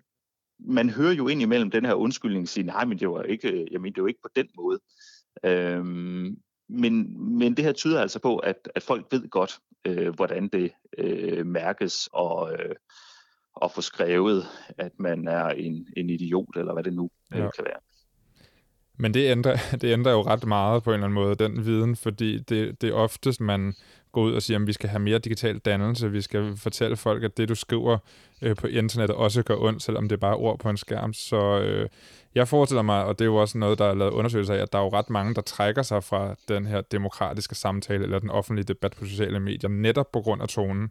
man 0.58 0.90
hører 0.90 1.12
jo 1.12 1.28
ind 1.28 1.42
imellem 1.42 1.70
den 1.70 1.84
her 1.84 1.94
undskyldning 1.94 2.48
sige, 2.48 2.64
nej, 2.64 2.84
men 2.84 2.98
det 2.98 3.08
var 3.08 3.22
ikke, 3.22 3.68
jeg 3.70 3.80
mener, 3.80 3.94
det 3.94 4.02
var 4.02 4.08
ikke 4.08 4.22
på 4.22 4.30
den 4.36 4.48
måde. 4.56 4.78
Øhm, 5.44 6.36
men, 6.68 7.22
men 7.38 7.56
det 7.56 7.64
her 7.64 7.72
tyder 7.72 8.00
altså 8.00 8.18
på, 8.18 8.36
at, 8.36 8.68
at 8.74 8.82
folk 8.82 9.06
ved 9.10 9.28
godt, 9.30 9.58
øh, 9.84 10.14
hvordan 10.14 10.48
det 10.48 10.72
øh, 10.98 11.46
mærkes 11.46 12.08
og, 12.12 12.52
øh, 12.52 12.74
og 13.54 13.72
få 13.72 13.80
skrevet, 13.80 14.44
at 14.78 14.92
man 14.98 15.28
er 15.28 15.46
en, 15.48 15.88
en 15.96 16.10
idiot, 16.10 16.56
eller 16.56 16.72
hvad 16.72 16.84
det 16.84 16.92
nu 16.92 17.10
øh, 17.32 17.38
ja. 17.38 17.50
kan 17.50 17.64
være. 17.64 17.80
Men 18.96 19.14
det 19.14 19.30
ændrer, 19.30 19.56
det 19.80 19.92
ændrer 19.92 20.12
jo 20.12 20.22
ret 20.22 20.46
meget 20.46 20.82
på 20.82 20.90
en 20.90 20.94
eller 20.94 21.06
anden 21.06 21.14
måde, 21.14 21.34
den 21.34 21.66
viden, 21.66 21.96
fordi 21.96 22.38
det, 22.38 22.80
det 22.82 22.88
er 22.88 22.94
oftest, 22.94 23.40
man 23.40 23.74
går 24.12 24.22
ud 24.22 24.32
og 24.32 24.42
siger, 24.42 24.58
at 24.58 24.66
vi 24.66 24.72
skal 24.72 24.88
have 24.90 25.00
mere 25.00 25.18
digital 25.18 25.58
dannelse, 25.58 26.10
vi 26.10 26.20
skal 26.20 26.56
fortælle 26.56 26.96
folk, 26.96 27.24
at 27.24 27.36
det, 27.36 27.48
du 27.48 27.54
skriver 27.54 27.98
øh, 28.42 28.56
på 28.56 28.66
internettet, 28.66 29.16
også 29.16 29.42
gør 29.42 29.56
ondt, 29.56 29.82
selvom 29.82 30.08
det 30.08 30.16
er 30.16 30.20
bare 30.20 30.36
ord 30.36 30.58
på 30.58 30.70
en 30.70 30.76
skærm. 30.76 31.12
Så 31.12 31.60
øh, 31.60 31.88
jeg 32.34 32.48
forestiller 32.48 32.82
mig, 32.82 33.04
og 33.04 33.18
det 33.18 33.24
er 33.24 33.28
jo 33.28 33.36
også 33.36 33.58
noget, 33.58 33.78
der 33.78 33.84
er 33.84 33.94
lavet 33.94 34.12
undersøgelser 34.12 34.54
af, 34.54 34.58
at 34.58 34.72
der 34.72 34.78
er 34.78 34.82
jo 34.82 34.88
ret 34.88 35.10
mange, 35.10 35.34
der 35.34 35.40
trækker 35.40 35.82
sig 35.82 36.04
fra 36.04 36.34
den 36.48 36.66
her 36.66 36.80
demokratiske 36.80 37.54
samtale 37.54 38.04
eller 38.04 38.18
den 38.18 38.30
offentlige 38.30 38.64
debat 38.64 38.92
på 38.98 39.06
sociale 39.06 39.40
medier, 39.40 39.70
netop 39.70 40.12
på 40.12 40.20
grund 40.20 40.42
af 40.42 40.48
tonen. 40.48 40.90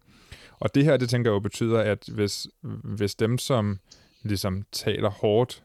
Og 0.60 0.76
det 0.76 0.84
her, 0.84 0.98
det 0.98 1.10
tænker 1.10 1.32
jeg 1.32 1.36
jo 1.36 1.40
betyder, 1.40 1.80
at 1.80 2.10
hvis, 2.14 2.48
hvis 2.84 3.16
dem, 3.16 3.38
som 3.38 3.80
ligesom 4.24 4.66
taler 4.72 5.10
hårdt, 5.10 5.64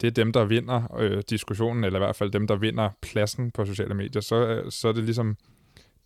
det 0.00 0.06
er 0.06 0.10
dem, 0.10 0.32
der 0.32 0.44
vinder 0.44 0.96
øh, 0.98 1.22
diskussionen, 1.30 1.84
eller 1.84 1.98
i 1.98 2.04
hvert 2.04 2.16
fald 2.16 2.30
dem, 2.30 2.46
der 2.46 2.56
vinder 2.56 2.90
pladsen 3.02 3.50
på 3.50 3.64
sociale 3.64 3.94
medier, 3.94 4.22
så, 4.22 4.46
øh, 4.46 4.70
så 4.70 4.88
er 4.88 4.92
det 4.92 5.04
ligesom 5.04 5.36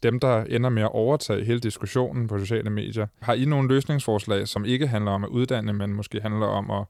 dem, 0.03 0.21
der 0.21 0.45
ender 0.45 0.71
med 0.71 0.83
at 0.83 0.93
overtage 0.93 1.45
hele 1.45 1.61
diskussionen 1.61 2.29
på 2.29 2.39
sociale 2.39 2.71
medier. 2.71 3.07
Har 3.23 3.35
I 3.35 3.45
nogle 3.45 3.69
løsningsforslag, 3.69 4.49
som 4.49 4.65
ikke 4.65 4.87
handler 4.87 5.11
om 5.11 5.25
at 5.25 5.31
uddanne, 5.31 5.73
men 5.73 5.95
måske 5.95 6.21
handler 6.21 6.47
om 6.47 6.71
at 6.71 6.85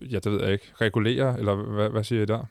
ja, 0.00 0.18
det 0.18 0.32
ved 0.32 0.42
jeg 0.42 0.52
ikke, 0.52 0.72
regulere, 0.80 1.38
eller 1.38 1.54
hvad, 1.54 1.88
hvad 1.88 2.04
siger 2.04 2.22
I 2.22 2.24
der? 2.24 2.44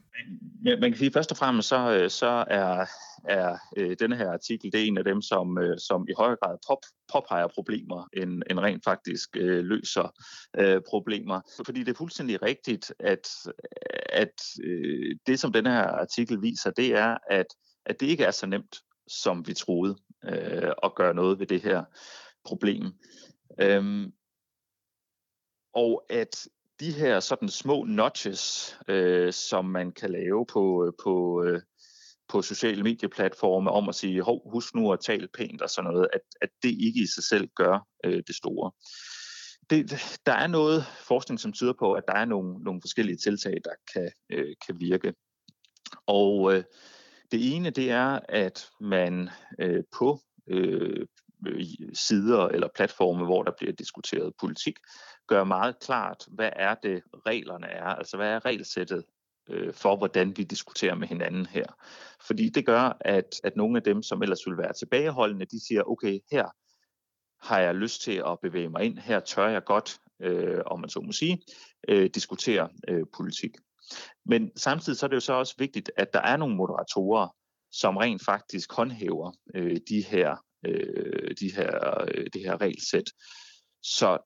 Ja, 0.66 0.76
man 0.80 0.92
kan 0.92 0.98
sige, 0.98 1.12
først 1.12 1.32
og 1.32 1.38
fremmest, 1.38 1.68
så, 1.68 1.98
øh, 1.98 2.10
så 2.10 2.44
er, 2.48 2.86
er 3.28 3.58
øh, 3.78 3.96
denne 4.00 4.16
her 4.16 4.32
artikel, 4.32 4.72
det 4.72 4.82
er 4.82 4.86
en 4.86 4.98
af 4.98 5.04
dem, 5.04 5.22
som, 5.22 5.58
øh, 5.58 5.78
som 5.80 6.06
i 6.10 6.14
højere 6.18 6.38
grad 6.42 6.58
pop, 6.68 6.80
påpeger 7.14 7.48
problemer, 7.48 8.08
end, 8.14 8.44
end 8.50 8.60
rent 8.60 8.84
faktisk 8.84 9.30
øh, 9.38 9.66
løser 9.66 10.14
øh, 10.60 10.82
problemer. 10.90 11.42
Fordi 11.66 11.80
det 11.80 11.92
er 11.92 11.98
fuldstændig 11.98 12.42
rigtigt, 12.42 12.94
at, 13.00 13.28
at 14.10 14.42
øh, 14.64 15.16
det, 15.28 15.40
som 15.40 15.54
denne 15.54 15.70
her 15.70 15.88
artikel 15.88 16.42
viser, 16.42 16.72
det 16.72 16.96
er, 16.96 17.18
at, 17.30 17.48
at 17.86 18.00
det 18.00 18.08
ikke 18.08 18.24
er 18.24 18.32
så 18.32 18.48
nemt, 18.48 18.80
som 19.08 19.48
vi 19.48 19.54
troede, 19.54 19.98
øh, 20.24 20.72
at 20.84 20.96
gøre 20.96 21.14
noget 21.14 21.40
ved 21.40 21.48
det 21.48 21.62
her 21.62 21.84
problem. 22.46 22.84
Øhm, 23.62 24.12
og 25.74 26.06
at 26.10 26.48
de 26.80 26.92
her 26.92 27.20
sådan 27.20 27.50
små 27.50 27.84
notches, 27.84 28.76
øh, 28.88 29.34
som 29.34 29.66
man 29.66 29.92
kan 29.92 30.12
lave 30.12 30.46
på, 30.46 30.86
øh, 30.86 30.94
på, 31.04 31.44
øh, 31.44 31.62
på 32.30 32.42
sociale 32.42 32.84
medieplatforme 32.84 33.72
om 33.72 33.90
at 33.90 33.96
sige, 33.96 34.22
Hov, 34.22 34.52
husk 34.52 34.76
nu 34.76 34.92
at 34.94 35.00
tale 35.00 35.28
pænt 35.38 35.62
og 35.62 35.70
sådan 35.70 35.92
noget, 35.92 36.08
at, 36.14 36.22
at 36.42 36.50
det 36.64 36.70
ikke 36.70 37.02
i 37.02 37.08
sig 37.16 37.24
selv 37.24 37.50
gør 37.56 37.88
øh, 38.06 38.24
det 38.28 38.36
store. 38.36 38.72
Det, 39.70 39.92
der 40.26 40.34
er 40.34 40.48
noget 40.48 40.86
forskning, 41.08 41.40
som 41.40 41.54
tyder 41.54 41.74
på, 41.80 41.94
at 41.94 42.04
der 42.08 42.14
er 42.14 42.26
nogle, 42.26 42.64
nogle 42.64 42.82
forskellige 42.82 43.18
tiltag, 43.18 43.58
der 43.66 43.74
kan, 43.94 44.12
øh, 44.30 44.56
kan 44.68 44.80
virke. 44.80 45.14
Og 46.08 46.54
øh, 46.54 46.64
det 47.32 47.56
ene, 47.56 47.70
det 47.70 47.92
er, 47.92 48.20
at 48.30 48.70
man 48.82 49.30
øh, 49.60 49.84
på 49.98 50.20
øh, 50.48 51.06
sider 51.94 52.48
eller 52.48 52.68
platforme, 52.76 53.26
hvor 53.26 53.44
der 53.44 53.52
bliver 53.58 53.74
diskuteret 53.74 54.34
politik, 54.40 54.76
gør 55.28 55.44
meget 55.44 55.80
klart, 55.80 56.26
hvad 56.28 56.50
er 56.54 56.76
det 56.76 57.04
reglerne 57.26 57.68
er, 57.68 57.86
altså 57.86 58.18
hvad 58.18 58.30
er 58.30 58.46
regelsættet 58.46 59.04
øh, 59.50 59.74
for, 59.74 59.96
hvordan 59.96 60.38
vi 60.38 60.44
diskuterer 60.44 60.96
med 60.96 61.08
hinanden 61.08 61.46
her. 61.46 61.66
Fordi 62.28 62.50
det 62.50 62.66
gør, 62.66 62.98
at, 63.00 63.42
at 63.44 63.56
nogle 63.56 63.78
af 63.78 63.84
dem, 63.84 64.04
som 64.04 64.22
ellers 64.22 64.46
ville 64.46 64.58
være 64.58 64.74
tilbageholdende, 64.74 65.46
de 65.46 65.68
siger, 65.68 65.84
okay, 65.84 66.20
her 66.32 66.46
har 67.48 67.60
jeg 67.60 67.76
lyst 67.76 68.02
til 68.02 68.24
at 68.28 68.40
bevæge 68.42 68.70
mig 68.70 68.84
ind, 68.84 68.98
her 68.98 69.20
tør 69.20 69.48
jeg 69.48 69.64
godt, 69.64 70.00
øh, 70.22 70.62
om 70.66 70.80
man 70.80 70.90
så 70.90 71.00
må 71.00 71.12
sige, 71.12 71.42
øh, 71.88 72.10
diskutere 72.16 72.70
øh, 72.88 73.04
politik. 73.18 73.52
Men 74.26 74.52
samtidig 74.58 75.00
så 75.00 75.06
er 75.06 75.08
det 75.08 75.16
jo 75.16 75.20
så 75.20 75.34
også 75.34 75.56
vigtigt, 75.58 75.92
at 75.98 76.14
der 76.14 76.22
er 76.22 76.38
nogle 76.38 76.56
moderatorer, 76.56 77.28
som 77.72 77.98
rent 77.98 78.26
faktisk 78.26 78.74
håndhæver 78.74 79.32
øh, 79.56 79.78
de 79.90 80.02
her, 80.02 80.36
øh, 80.66 81.36
de 81.40 81.52
her, 81.56 82.04
øh, 82.08 82.28
det 82.34 82.42
her 82.42 82.62
regelsæt. 82.62 83.12
Så 83.84 84.18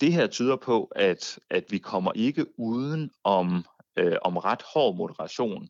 det 0.00 0.12
her 0.12 0.26
tyder 0.26 0.56
på, 0.56 0.84
at, 0.84 1.38
at 1.50 1.64
vi 1.70 1.78
kommer 1.78 2.12
ikke 2.12 2.58
uden 2.58 3.10
om, 3.24 3.64
øh, 3.96 4.16
om 4.22 4.36
ret 4.36 4.62
hård 4.74 4.96
moderation. 4.96 5.68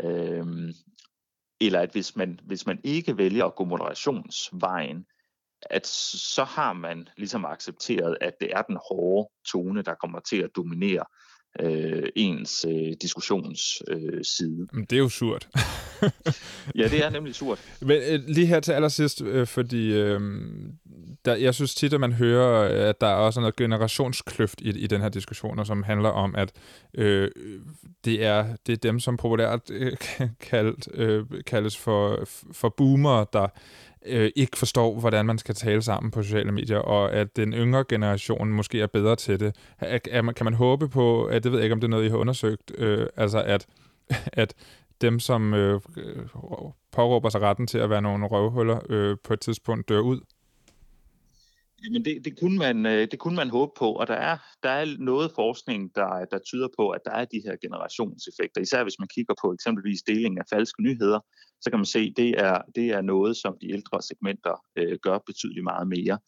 Øh, 0.00 0.46
eller 1.60 1.80
at 1.80 1.92
hvis 1.92 2.16
man, 2.16 2.40
hvis 2.44 2.66
man 2.66 2.80
ikke 2.84 3.18
vælger 3.18 3.44
at 3.44 3.54
gå 3.54 3.64
moderationsvejen, 3.64 5.06
at 5.70 5.86
så 5.86 6.44
har 6.44 6.72
man 6.72 7.08
ligesom 7.16 7.44
accepteret, 7.44 8.18
at 8.20 8.34
det 8.40 8.52
er 8.52 8.62
den 8.62 8.78
hårde 8.90 9.30
tone, 9.52 9.82
der 9.82 9.94
kommer 9.94 10.20
til 10.20 10.42
at 10.42 10.50
dominere 10.56 11.04
øh, 11.60 12.08
ens 12.16 12.66
øh, 12.68 12.92
diskussionsside. 13.02 14.68
Øh, 14.74 14.80
det 14.90 14.92
er 14.92 14.98
jo 14.98 15.08
surt. 15.08 15.48
ja, 16.78 16.88
det 16.88 17.04
er 17.04 17.10
nemlig 17.16 17.34
surt. 17.34 17.58
Men 17.80 18.02
øh, 18.10 18.20
lige 18.26 18.46
her 18.46 18.60
til 18.60 18.72
allersidst, 18.72 19.22
øh, 19.22 19.46
fordi 19.46 19.92
øh, 19.92 20.20
der, 21.24 21.34
jeg 21.34 21.54
synes 21.54 21.74
tit, 21.74 21.92
at 21.92 22.00
man 22.00 22.12
hører, 22.12 22.88
at 22.88 23.00
der 23.00 23.06
er 23.06 23.14
også 23.14 23.40
noget 23.40 23.56
generationskløft 23.56 24.60
i, 24.60 24.68
i 24.68 24.86
den 24.86 25.00
her 25.00 25.08
diskussion, 25.08 25.66
som 25.66 25.82
handler 25.82 26.08
om, 26.08 26.34
at 26.36 26.52
øh, 26.94 27.30
det, 28.04 28.24
er, 28.24 28.56
det 28.66 28.72
er 28.72 28.76
dem, 28.76 29.00
som 29.00 29.16
populært 29.16 29.60
øh, 29.70 29.96
kaldt, 30.50 30.88
øh, 30.94 31.24
kaldes 31.46 31.76
for, 31.76 32.24
for 32.52 32.68
boomer, 32.68 33.24
der 33.24 33.48
øh, 34.06 34.30
ikke 34.36 34.58
forstår, 34.58 35.00
hvordan 35.00 35.26
man 35.26 35.38
skal 35.38 35.54
tale 35.54 35.82
sammen 35.82 36.10
på 36.10 36.22
sociale 36.22 36.52
medier, 36.52 36.78
og 36.78 37.12
at 37.12 37.36
den 37.36 37.52
yngre 37.52 37.84
generation 37.88 38.52
måske 38.52 38.80
er 38.80 38.86
bedre 38.86 39.16
til 39.16 39.40
det. 39.40 39.56
Er, 39.78 39.98
er, 40.10 40.32
kan 40.32 40.44
man 40.44 40.54
håbe 40.54 40.88
på, 40.88 41.24
at 41.24 41.44
det 41.44 41.52
ved 41.52 41.58
jeg 41.58 41.64
ikke, 41.64 41.72
om 41.72 41.80
det 41.80 41.88
er 41.88 41.90
noget, 41.90 42.06
I 42.06 42.08
har 42.08 42.16
undersøgt, 42.16 42.72
øh, 42.78 43.06
altså 43.16 43.42
at, 43.42 43.66
at 44.42 44.54
dem, 45.00 45.20
som 45.20 45.54
øh, 45.54 45.80
øh, 45.96 46.26
påråber 46.92 47.28
sig 47.28 47.40
retten 47.40 47.66
til 47.66 47.78
at 47.78 47.90
være 47.90 48.02
nogle 48.02 48.26
røvhuller, 48.26 48.80
øh, 48.88 49.16
på 49.24 49.32
et 49.32 49.40
tidspunkt 49.40 49.88
dør 49.88 50.00
ud? 50.00 50.20
Men 51.92 52.04
det, 52.04 52.24
det, 52.24 52.40
kunne 52.40 52.58
man, 52.58 52.86
øh, 52.86 53.08
det 53.10 53.18
kunne 53.18 53.36
man 53.36 53.50
håbe 53.50 53.72
på, 53.78 53.92
og 53.92 54.06
der 54.06 54.14
er, 54.14 54.38
der 54.62 54.70
er 54.70 54.86
noget 54.98 55.30
forskning, 55.34 55.94
der, 55.94 56.24
der 56.24 56.38
tyder 56.38 56.68
på, 56.78 56.90
at 56.90 57.00
der 57.04 57.10
er 57.10 57.24
de 57.24 57.42
her 57.44 57.56
generationseffekter. 57.62 58.60
Især 58.60 58.82
hvis 58.82 58.98
man 58.98 59.08
kigger 59.08 59.34
på 59.42 59.52
eksempelvis 59.52 60.02
deling 60.02 60.38
af 60.38 60.44
falske 60.52 60.82
nyheder, 60.82 61.20
så 61.64 61.70
kan 61.70 61.78
man 61.78 61.86
se, 61.86 61.98
at 61.98 62.16
det 62.16 62.30
er, 62.30 62.62
det 62.74 62.86
er 62.90 63.00
noget, 63.00 63.36
som 63.36 63.56
de 63.60 63.72
ældre 63.72 64.02
segmenter 64.02 64.64
øh, 64.76 64.98
gør 65.02 65.18
betydeligt 65.26 65.64
meget 65.64 65.88
mere 65.88 66.18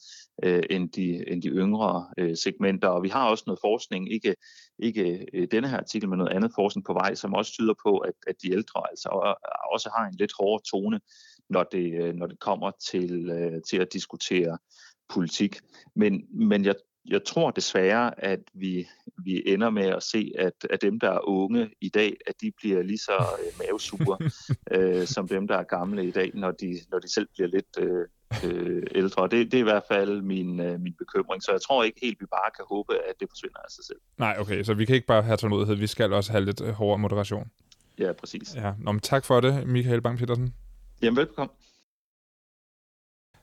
øh, 0.42 0.62
end, 0.70 0.90
de, 0.90 1.31
end 1.31 1.42
de 1.42 1.49
yngre 1.49 2.07
øh, 2.18 2.37
segmenter. 2.37 2.88
Og 2.88 3.03
vi 3.03 3.09
har 3.09 3.29
også 3.31 3.44
noget 3.46 3.61
forskning, 3.61 4.12
ikke, 4.12 4.35
ikke 4.79 5.27
øh, 5.35 5.49
denne 5.51 5.68
her 5.68 5.77
artikel, 5.77 6.09
men 6.09 6.18
noget 6.18 6.33
andet 6.33 6.53
forskning 6.55 6.85
på 6.85 6.92
vej, 6.92 7.14
som 7.14 7.35
også 7.35 7.53
tyder 7.53 7.75
på, 7.87 7.99
at, 7.99 8.14
at 8.27 8.35
de 8.42 8.53
ældre 8.53 8.81
altså 8.90 9.09
også 9.72 9.90
har 9.96 10.07
en 10.07 10.16
lidt 10.18 10.33
hårdere 10.40 10.62
tone, 10.70 11.01
når 11.51 11.62
det, 11.62 12.03
øh, 12.03 12.14
når 12.14 12.27
det 12.27 12.40
kommer 12.40 12.70
til, 12.90 13.31
øh, 13.31 13.62
til 13.70 13.77
at 13.77 13.92
diskutere 13.92 14.59
politik. 15.09 15.57
Men, 15.96 16.22
men 16.49 16.64
jeg, 16.64 16.75
jeg 17.09 17.25
tror 17.25 17.51
desværre, 17.51 18.25
at 18.25 18.40
vi, 18.55 18.88
vi 19.25 19.42
ender 19.47 19.71
med 19.71 19.87
at 19.87 20.03
se, 20.03 20.33
at, 20.38 20.66
at 20.71 20.83
dem, 20.83 21.01
der 21.01 21.11
er 21.11 21.29
unge 21.29 21.71
i 21.81 21.88
dag, 21.88 22.16
at 22.27 22.35
de 22.40 22.53
bliver 22.57 22.83
lige 22.83 22.99
så 22.99 23.27
øh, 23.38 23.53
mavesure, 23.59 24.19
øh, 24.77 25.07
som 25.07 25.29
dem, 25.29 25.49
der 25.49 25.57
er 25.57 25.62
gamle 25.62 26.05
i 26.07 26.11
dag, 26.11 26.31
når 26.35 26.51
de, 26.51 26.79
når 26.90 26.99
de 26.99 27.12
selv 27.12 27.29
bliver 27.35 27.49
lidt 27.49 27.79
øh, 27.79 28.07
øh, 28.45 28.83
ældre. 28.95 29.23
Det, 29.23 29.53
det 29.53 29.55
er 29.55 29.59
i 29.59 29.71
hvert 29.71 29.85
fald 29.88 30.23
min, 30.23 30.61
øh, 30.61 30.81
min 30.81 30.95
bekymring. 30.99 31.42
Så 31.42 31.53
jeg 31.53 31.61
tror 31.61 31.85
ikke 31.85 31.99
helt, 32.03 32.21
vi 32.21 32.27
bare 32.27 32.51
kan 32.57 32.64
håbe, 32.69 32.95
at 32.95 33.14
det 33.21 33.29
forsvinder 33.31 33.59
af 33.59 33.71
sig 33.71 33.85
selv. 33.85 33.99
Nej, 34.19 34.37
okay. 34.38 34.62
Så 34.62 34.75
vi 34.75 34.85
kan 34.85 34.95
ikke 34.95 35.07
bare 35.07 35.23
have 35.23 35.37
tålmodighed. 35.37 35.75
Vi 35.77 35.87
skal 35.87 36.12
også 36.12 36.33
have 36.33 36.45
lidt 36.45 36.61
øh, 36.61 36.69
hårdere 36.69 36.99
moderation. 36.99 37.51
Ja, 37.99 38.12
præcis. 38.12 38.55
Ja. 38.55 38.73
Nå, 38.79 38.92
men 38.92 39.01
tak 39.01 39.25
for 39.25 39.40
det, 39.40 39.66
Michael 39.66 40.01
Bang-Petersen. 40.01 40.53
Jamen, 41.03 41.16
velkommen. 41.16 41.57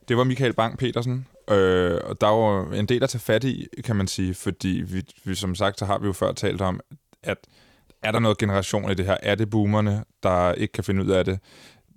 Det 0.08 0.16
var 0.16 0.24
Michael 0.24 0.54
Bang-Petersen, 0.60 1.33
øh, 1.50 2.00
og 2.04 2.20
der 2.20 2.26
var 2.26 2.72
en 2.72 2.86
del 2.86 3.02
at 3.02 3.10
tage 3.10 3.20
fat 3.20 3.44
i, 3.44 3.66
kan 3.84 3.96
man 3.96 4.06
sige, 4.06 4.34
fordi 4.34 4.82
vi, 4.86 5.02
vi 5.24 5.34
som 5.34 5.54
sagt, 5.54 5.78
så 5.78 5.84
har 5.84 5.98
vi 5.98 6.06
jo 6.06 6.12
før 6.12 6.32
talt 6.32 6.60
om, 6.60 6.80
at 7.22 7.38
er 8.02 8.12
der 8.12 8.18
noget 8.18 8.38
generation 8.38 8.90
i 8.90 8.94
det 8.94 9.06
her? 9.06 9.16
Er 9.22 9.34
det 9.34 9.50
boomerne, 9.50 10.04
der 10.22 10.52
ikke 10.52 10.72
kan 10.72 10.84
finde 10.84 11.04
ud 11.04 11.10
af 11.10 11.24
det? 11.24 11.38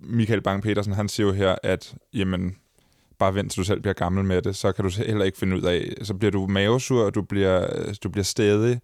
Michael 0.00 0.40
Bang-Petersen, 0.48 0.94
han 0.94 1.08
siger 1.08 1.26
jo 1.26 1.32
her, 1.32 1.56
at 1.62 1.94
jamen, 2.14 2.56
bare 3.18 3.34
vent 3.34 3.52
til 3.52 3.58
du 3.58 3.64
selv 3.64 3.80
bliver 3.80 3.94
gammel 3.94 4.24
med 4.24 4.42
det, 4.42 4.56
så 4.56 4.72
kan 4.72 4.84
du 4.84 4.90
heller 4.90 5.24
ikke 5.24 5.38
finde 5.38 5.56
ud 5.56 5.62
af, 5.62 5.92
så 6.02 6.14
bliver 6.14 6.30
du 6.30 6.46
mavesur, 6.46 7.10
du 7.10 7.22
bliver, 7.22 7.66
du 8.02 8.08
bliver 8.08 8.24
stedig, 8.24 8.80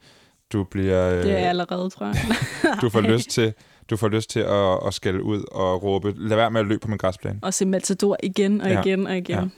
du 0.52 0.64
bliver... 0.64 1.22
Det 1.22 1.32
er 1.32 1.48
allerede, 1.48 1.90
tror 1.90 2.06
jeg. 2.06 2.16
du 2.82 2.90
får 2.90 3.00
lyst 3.00 3.30
til 3.30 3.54
du 3.90 3.96
får 3.96 4.08
lyst 4.08 4.30
til 4.30 4.40
at, 4.40 4.86
at 4.86 4.94
skælde 4.94 5.22
ud 5.22 5.44
og 5.52 5.82
råbe, 5.82 6.14
lad 6.16 6.36
være 6.36 6.50
med 6.50 6.60
at 6.60 6.66
løbe 6.66 6.80
på 6.80 6.88
min 6.88 6.98
græsplæne. 6.98 7.38
Og 7.42 7.54
se 7.54 7.66
Matador 7.66 8.16
igen 8.22 8.60
og 8.60 8.70
igen 8.70 9.06
og 9.06 9.16
igen. 9.16 9.38
Ja. 9.38 9.48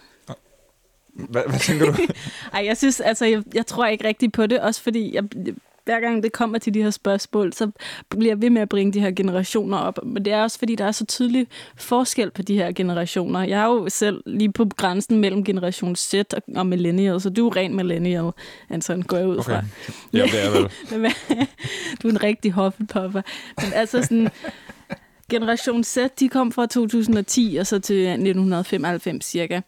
Hvad, 1.17 1.43
hvad 1.49 1.61
tænker 1.61 1.87
du? 1.87 1.93
Ej, 2.55 2.65
jeg 2.67 2.77
synes, 2.77 3.01
altså, 3.01 3.25
jeg, 3.27 3.43
jeg 3.55 3.67
tror 3.67 3.87
ikke 3.87 4.09
rigtigt 4.09 4.33
på 4.33 4.47
det, 4.47 4.61
også 4.61 4.83
fordi 4.83 5.15
jeg, 5.15 5.25
hver 5.87 6.01
gang 6.01 6.23
det 6.23 6.33
kommer 6.33 6.59
til 6.59 6.75
de 6.75 6.83
her 6.83 6.91
spørgsmål, 6.91 7.53
så 7.53 7.71
bliver 8.09 8.31
jeg 8.31 8.43
ved 8.43 8.51
med 8.51 8.63
at 8.63 8.69
bringe 8.69 8.93
de 8.93 9.01
her 9.01 9.11
generationer 9.11 9.79
op. 9.79 9.99
Men 10.05 10.25
det 10.25 10.33
er 10.33 10.43
også, 10.43 10.59
fordi 10.59 10.75
der 10.75 10.85
er 10.85 10.93
så 10.93 11.05
tydelig 11.05 11.47
forskel 11.77 12.31
på 12.31 12.43
de 12.43 12.55
her 12.55 12.73
generationer. 12.73 13.45
Jeg 13.45 13.61
er 13.61 13.67
jo 13.67 13.89
selv 13.89 14.23
lige 14.27 14.53
på 14.53 14.69
grænsen 14.77 15.19
mellem 15.21 15.45
generation 15.45 15.97
Z 15.97 16.15
og 16.57 16.67
millennial, 16.67 17.21
så 17.21 17.31
du 17.31 17.49
er 17.49 17.57
ren 17.57 17.77
millennial, 17.77 18.31
Anton, 18.71 19.03
går 19.03 19.17
jeg 19.17 19.27
ud 19.27 19.43
fra. 19.43 19.59
Okay. 19.59 19.67
Ja, 20.13 20.23
det 20.23 20.45
er 20.45 20.51
vel. 20.51 20.69
du 22.03 22.09
er 22.09 22.13
en 22.13 22.23
rigtig 22.23 22.53
hoffepopper. 22.53 23.23
Men 23.63 23.73
altså 23.73 24.03
sådan, 24.03 24.29
Generation 25.31 25.85
Z, 25.85 25.99
de 26.21 26.29
kom 26.29 26.53
fra 26.53 26.67
2010 26.67 27.57
og 27.61 27.67
så 27.67 27.79
til 27.79 28.07
1995 28.07 29.25
cirka. 29.25 29.61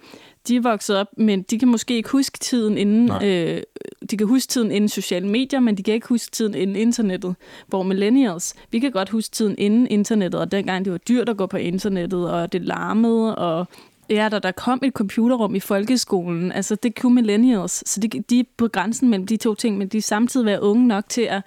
De 0.48 0.56
er 0.56 0.60
vokset 0.60 0.96
op, 0.96 1.06
men 1.16 1.42
de 1.42 1.58
kan 1.58 1.68
måske 1.68 1.96
ikke 1.96 2.08
huske 2.08 2.38
tiden 2.38 2.78
inden, 2.78 3.10
øh, 3.24 3.62
de 4.10 4.16
kan 4.16 4.26
huske 4.26 4.50
tiden 4.50 4.70
inden 4.70 4.88
sociale 4.88 5.28
medier, 5.28 5.60
men 5.60 5.76
de 5.76 5.82
kan 5.82 5.94
ikke 5.94 6.08
huske 6.08 6.30
tiden 6.30 6.54
inden 6.54 6.76
internettet. 6.76 7.34
Hvor 7.66 7.82
millennials, 7.82 8.54
vi 8.70 8.78
kan 8.78 8.92
godt 8.92 9.08
huske 9.08 9.32
tiden 9.32 9.54
inden 9.58 9.86
internettet, 9.90 10.40
og 10.40 10.52
dengang 10.52 10.84
det 10.84 10.92
var 10.92 10.98
dyrt 10.98 11.28
at 11.28 11.36
gå 11.36 11.46
på 11.46 11.56
internettet, 11.56 12.30
og 12.30 12.52
det 12.52 12.62
larmede, 12.62 13.38
og 13.38 13.66
Ja, 14.10 14.28
da 14.28 14.38
der 14.38 14.52
kom 14.52 14.80
et 14.84 14.92
computerrum 14.92 15.54
i 15.54 15.60
folkeskolen, 15.60 16.52
altså 16.52 16.74
det 16.74 17.00
kunne 17.00 17.14
millennials, 17.14 17.90
så 17.90 18.00
de, 18.00 18.08
de 18.08 18.40
er 18.40 18.44
på 18.56 18.68
grænsen 18.68 19.08
mellem 19.08 19.26
de 19.26 19.36
to 19.36 19.54
ting, 19.54 19.78
men 19.78 19.88
de 19.88 19.98
er 19.98 20.02
samtidig 20.02 20.46
være 20.46 20.62
unge 20.62 20.86
nok 20.86 21.08
til 21.08 21.22
at 21.22 21.42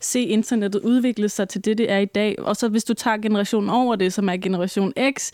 se 0.00 0.20
internettet 0.20 0.80
udvikle 0.80 1.28
sig 1.28 1.48
til 1.48 1.64
det, 1.64 1.78
det 1.78 1.90
er 1.90 1.98
i 1.98 2.04
dag. 2.04 2.38
Og 2.38 2.56
så 2.56 2.68
hvis 2.68 2.84
du 2.84 2.94
tager 2.94 3.16
generationen 3.16 3.70
over 3.70 3.96
det, 3.96 4.12
som 4.12 4.28
er 4.28 4.36
generation 4.36 4.92
X, 5.18 5.30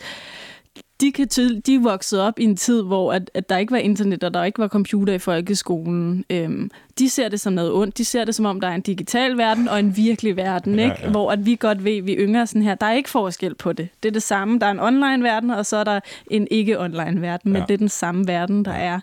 de, 1.01 1.11
kan 1.11 1.27
tydel, 1.27 1.61
de 1.65 1.75
er 1.75 1.79
vokset 1.79 2.21
op 2.21 2.39
i 2.39 2.43
en 2.43 2.55
tid, 2.55 2.83
hvor 2.83 3.13
at, 3.13 3.31
at 3.33 3.49
der 3.49 3.57
ikke 3.57 3.71
var 3.71 3.77
internet, 3.77 4.23
og 4.23 4.33
der 4.33 4.43
ikke 4.43 4.59
var 4.59 4.67
computer 4.67 5.13
i 5.13 5.19
folkeskolen. 5.19 6.25
Øhm, 6.29 6.71
de 6.99 7.09
ser 7.09 7.29
det 7.29 7.39
som 7.39 7.53
noget 7.53 7.73
ondt. 7.73 7.97
De 7.97 8.05
ser 8.05 8.25
det 8.25 8.35
som 8.35 8.45
om, 8.45 8.61
der 8.61 8.67
er 8.67 8.75
en 8.75 8.81
digital 8.81 9.37
verden 9.37 9.67
og 9.67 9.79
en 9.79 9.97
virkelig 9.97 10.37
verden, 10.37 10.79
ja, 10.79 10.83
ikke? 10.83 10.97
Ja. 11.03 11.09
hvor 11.09 11.31
at 11.31 11.45
vi 11.45 11.55
godt 11.55 11.83
ved, 11.83 11.97
at 11.97 12.05
vi 12.05 12.13
yngre 12.13 12.47
sådan 12.47 12.61
her. 12.61 12.75
Der 12.75 12.85
er 12.85 12.93
ikke 12.93 13.09
forskel 13.09 13.55
på 13.55 13.73
det. 13.73 13.89
Det 14.03 14.09
er 14.09 14.13
det 14.13 14.23
samme. 14.23 14.59
Der 14.59 14.65
er 14.65 14.71
en 14.71 14.79
online 14.79 15.23
verden, 15.23 15.49
og 15.49 15.65
så 15.65 15.77
er 15.77 15.83
der 15.83 15.99
en 16.27 16.47
ikke-online 16.51 17.21
verden, 17.21 17.51
men 17.51 17.61
ja. 17.61 17.65
det 17.67 17.73
er 17.73 17.77
den 17.77 17.89
samme 17.89 18.27
verden, 18.27 18.65
der 18.65 18.71
er. 18.71 18.99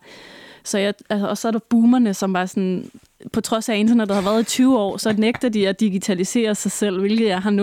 Så 0.64 0.78
jeg, 0.78 0.94
altså, 1.10 1.28
og 1.28 1.38
så 1.38 1.48
er 1.48 1.52
der 1.52 1.58
boomerne, 1.58 2.14
som 2.14 2.32
var 2.32 2.46
sådan, 2.46 2.90
på 3.32 3.40
trods 3.40 3.68
af, 3.68 3.72
at 3.72 3.78
internettet 3.78 4.14
har 4.14 4.22
været 4.22 4.42
i 4.42 4.44
20 4.44 4.78
år, 4.78 4.96
så 4.96 5.12
nægter 5.12 5.48
de 5.48 5.68
at 5.68 5.80
digitalisere 5.80 6.54
sig 6.54 6.72
selv, 6.72 7.00
hvilket 7.00 7.26
jeg 7.26 7.42
har 7.42 7.50
0% 7.50 7.54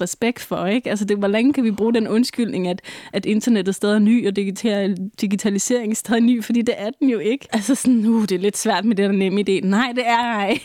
respekt 0.00 0.42
for. 0.42 0.66
Ikke? 0.66 0.90
Altså, 0.90 1.04
det, 1.04 1.18
hvor 1.18 1.28
længe 1.28 1.52
kan 1.52 1.64
vi 1.64 1.70
bruge 1.70 1.94
den 1.94 2.08
undskyldning, 2.08 2.68
at, 2.68 2.82
at 3.12 3.26
internettet 3.26 3.74
stadig 3.74 3.94
er 3.94 3.98
ny, 3.98 4.28
og 4.28 4.36
digital, 4.36 4.96
digitalisering 5.20 5.92
er 5.92 5.96
stadig 5.96 6.22
ny, 6.22 6.44
fordi 6.44 6.62
det 6.62 6.74
er 6.78 6.90
den 7.00 7.10
jo 7.10 7.18
ikke. 7.18 7.48
Altså 7.52 7.74
sådan, 7.74 8.06
uh, 8.06 8.22
det 8.22 8.32
er 8.32 8.38
lidt 8.38 8.56
svært 8.56 8.84
med 8.84 8.96
det 8.96 9.04
der 9.04 9.12
nemme 9.12 9.40
idé. 9.40 9.66
Nej, 9.66 9.92
det 9.96 10.06
er 10.06 10.18
ej. 10.18 10.58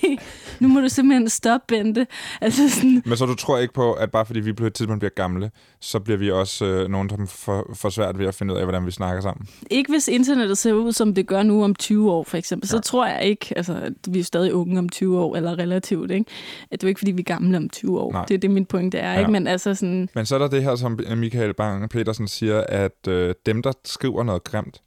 nu 0.60 0.68
må 0.68 0.82
du 0.82 0.90
simpelthen 0.90 1.30
stoppe, 1.30 1.66
Bente. 1.68 2.08
Altså 2.42 2.70
sådan. 2.70 3.02
Men 3.06 3.18
så 3.18 3.26
du 3.26 3.36
tror 3.36 3.58
ikke 3.58 3.74
på, 3.74 3.94
at 3.94 4.12
bare 4.12 4.26
fordi 4.26 4.40
vi 4.40 4.54
på 4.54 4.66
et 4.66 4.74
tidspunkt 4.74 5.00
bliver 5.00 5.14
gamle, 5.16 5.52
så 5.80 6.00
bliver 6.00 6.18
vi 6.18 6.32
også 6.32 6.66
øh, 6.66 6.90
nogen, 6.90 7.10
der 7.10 7.26
får 7.26 7.74
for 7.76 7.90
svært 7.90 8.20
ved 8.20 8.28
at 8.28 8.36
finde 8.36 8.54
ud 8.54 8.60
af, 8.60 8.66
hvordan 8.66 8.86
vi 8.86 8.92
snakker 8.92 9.22
sammen? 9.22 9.48
Ikke 9.70 9.92
hvis 9.92 10.08
internettet 10.08 10.58
ser 10.58 10.74
ud, 10.74 10.92
som 10.92 11.14
det 11.14 11.28
gør 11.28 11.44
nu 11.44 11.64
om 11.64 11.76
20 11.76 12.12
år, 12.12 12.24
for 12.24 12.38
eksempel. 12.38 12.70
Så 12.70 12.78
ja. 12.78 12.82
tror 12.82 13.08
jeg 13.08 13.24
ikke, 13.24 13.54
altså, 13.56 13.94
vi 14.08 14.21
er 14.22 14.26
stadig 14.26 14.54
unge 14.54 14.80
om 14.80 14.90
20 14.90 15.20
år, 15.20 15.36
eller 15.36 15.60
relativt, 15.60 16.12
ikke? 16.12 16.32
At 16.72 16.82
det 16.82 16.84
er 16.84 16.88
ikke, 16.88 17.00
fordi 17.00 17.12
vi 17.12 17.20
er 17.22 17.24
gamle 17.24 17.58
om 17.58 17.70
20 17.70 18.00
år. 18.00 18.12
Nej. 18.12 18.26
Det 18.26 18.34
er 18.34 18.38
det, 18.38 18.52
min 18.52 18.66
pointe 18.66 18.98
er, 18.98 19.14
ja. 19.14 19.20
ikke? 19.20 19.32
Men, 19.32 19.48
altså 19.48 19.76
sådan... 19.76 20.10
Men 20.16 20.26
så 20.26 20.36
er 20.36 20.40
der 20.40 20.48
det 20.48 20.64
her, 20.64 20.76
som 20.76 21.00
Michael 21.16 21.54
Bang 21.54 21.90
Petersen 21.90 22.28
siger, 22.28 22.64
at 22.70 23.08
øh, 23.08 23.36
dem, 23.46 23.62
der 23.62 23.72
skriver 23.86 24.24
noget 24.24 24.44
grimt, 24.44 24.82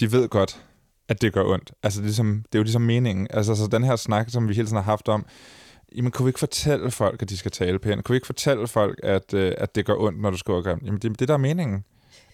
de 0.00 0.12
ved 0.12 0.28
godt, 0.28 0.62
at 1.08 1.22
det 1.22 1.32
gør 1.32 1.44
ondt. 1.44 1.72
Altså, 1.82 2.00
det 2.00 2.04
er, 2.04 2.08
ligesom, 2.08 2.44
det 2.52 2.54
er 2.54 2.58
jo 2.58 2.62
ligesom 2.62 2.82
meningen. 2.82 3.26
Altså, 3.30 3.54
så 3.54 3.66
den 3.66 3.84
her 3.84 3.96
snak, 3.96 4.30
som 4.30 4.48
vi 4.48 4.54
hele 4.54 4.66
tiden 4.66 4.76
har 4.76 4.82
haft 4.82 5.08
om, 5.08 5.26
jamen, 5.96 6.10
kunne 6.10 6.24
vi 6.24 6.28
ikke 6.28 6.38
fortælle 6.38 6.90
folk, 6.90 7.22
at 7.22 7.30
de 7.30 7.36
skal 7.36 7.50
tale 7.50 7.78
pænt? 7.78 8.04
Kunne 8.04 8.12
vi 8.14 8.16
ikke 8.16 8.26
fortælle 8.26 8.68
folk, 8.68 9.00
at, 9.02 9.34
øh, 9.34 9.52
at 9.58 9.74
det 9.74 9.86
gør 9.86 9.94
ondt, 9.98 10.20
når 10.20 10.30
du 10.30 10.36
skriver 10.36 10.62
grimt? 10.62 10.82
Jamen, 10.82 11.00
det 11.00 11.10
er 11.10 11.14
det, 11.14 11.28
der 11.28 11.34
er 11.34 11.38
meningen. 11.38 11.84